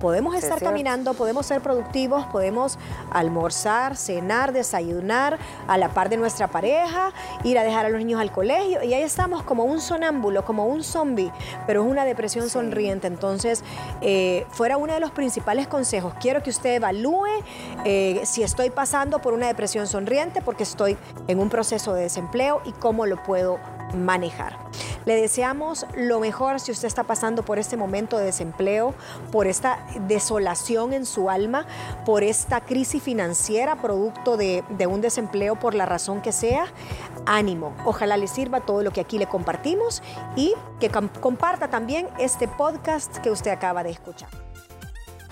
Podemos 0.00 0.34
Sí, 0.34 0.40
estar 0.42 0.60
caminando, 0.60 1.14
podemos 1.14 1.46
ser 1.46 1.60
productivos, 1.60 2.26
podemos 2.26 2.78
almorzar, 3.10 3.96
cenar, 3.96 4.52
desayunar 4.52 5.38
a 5.68 5.78
la 5.78 5.88
par 5.90 6.08
de 6.08 6.16
nuestra 6.16 6.48
pareja, 6.48 7.12
ir 7.44 7.58
a 7.58 7.64
dejar 7.64 7.86
a 7.86 7.88
los 7.88 7.98
niños 7.98 8.20
al 8.20 8.30
colegio 8.32 8.82
y 8.82 8.94
ahí 8.94 9.02
estamos 9.02 9.42
como 9.42 9.64
un 9.64 9.80
sonámbulo, 9.80 10.44
como 10.44 10.66
un 10.66 10.82
zombie, 10.82 11.32
pero 11.66 11.82
es 11.84 11.90
una 11.90 12.04
depresión 12.04 12.48
sonriente. 12.48 13.06
Entonces, 13.06 13.64
eh, 14.00 14.46
fuera 14.50 14.76
uno 14.76 14.92
de 14.92 15.00
los 15.00 15.10
principales 15.10 15.66
consejos, 15.66 16.12
quiero 16.20 16.42
que 16.42 16.50
usted 16.50 16.74
evalúe 16.76 17.26
eh, 17.84 18.20
si 18.24 18.42
estoy 18.42 18.70
pasando 18.70 19.20
por 19.20 19.32
una 19.32 19.46
depresión 19.46 19.86
sonriente 19.86 20.42
porque 20.42 20.62
estoy 20.62 20.96
en 21.28 21.38
un 21.38 21.48
proceso 21.48 21.94
de 21.94 22.02
desempleo 22.02 22.60
y 22.64 22.72
cómo 22.72 23.06
lo 23.06 23.22
puedo 23.26 23.58
manejar. 23.94 24.56
Le 25.04 25.14
deseamos 25.20 25.86
lo 25.94 26.18
mejor 26.18 26.58
si 26.58 26.72
usted 26.72 26.88
está 26.88 27.04
pasando 27.04 27.44
por 27.44 27.58
este 27.58 27.76
momento 27.76 28.18
de 28.18 28.24
desempleo, 28.24 28.94
por 29.30 29.46
esta 29.46 29.78
desolación 30.00 30.92
en 30.92 31.06
su 31.06 31.30
alma, 31.30 31.66
por 32.04 32.24
esta 32.24 32.60
crisis 32.60 33.02
financiera 33.02 33.76
producto 33.76 34.36
de, 34.36 34.64
de 34.70 34.86
un 34.86 35.00
desempleo 35.00 35.56
por 35.56 35.74
la 35.74 35.86
razón 35.86 36.22
que 36.22 36.32
sea. 36.32 36.66
Ánimo, 37.26 37.74
ojalá 37.84 38.16
le 38.16 38.26
sirva 38.26 38.60
todo 38.60 38.82
lo 38.82 38.90
que 38.90 39.00
aquí 39.00 39.18
le 39.18 39.26
compartimos 39.26 40.02
y 40.34 40.54
que 40.80 40.90
com- 40.90 41.08
comparta 41.20 41.68
también 41.68 42.08
este 42.18 42.48
podcast 42.48 43.18
que 43.18 43.30
usted 43.30 43.50
acaba 43.52 43.84
de 43.84 43.90
escuchar. 43.90 44.28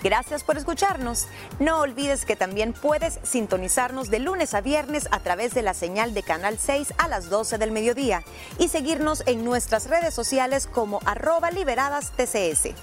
Gracias 0.05 0.43
por 0.43 0.55
escucharnos. 0.55 1.25
No 1.57 1.79
olvides 1.79 2.25
que 2.25 2.35
también 2.35 2.73
puedes 2.73 3.17
sintonizarnos 3.23 4.11
de 4.11 4.19
lunes 4.19 4.53
a 4.53 4.61
viernes 4.61 5.07
a 5.09 5.19
través 5.19 5.55
de 5.55 5.63
la 5.63 5.73
señal 5.73 6.13
de 6.13 6.21
Canal 6.21 6.59
6 6.59 6.93
a 6.99 7.07
las 7.07 7.31
12 7.31 7.57
del 7.57 7.71
mediodía 7.71 8.21
y 8.59 8.67
seguirnos 8.67 9.23
en 9.25 9.43
nuestras 9.43 9.89
redes 9.89 10.13
sociales 10.13 10.67
como 10.67 10.99
arroba 11.05 11.49
liberadas 11.49 12.11
TCS. 12.11 12.75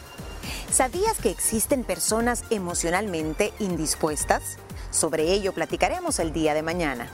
¿Sabías 0.73 1.17
que 1.23 1.31
existen 1.31 1.85
personas 1.85 2.43
emocionalmente 2.51 3.53
indispuestas? 3.61 4.59
Sobre 4.91 5.31
ello 5.31 5.53
platicaremos 5.53 6.19
el 6.19 6.33
día 6.33 6.55
de 6.55 6.63
mañana. 6.63 7.09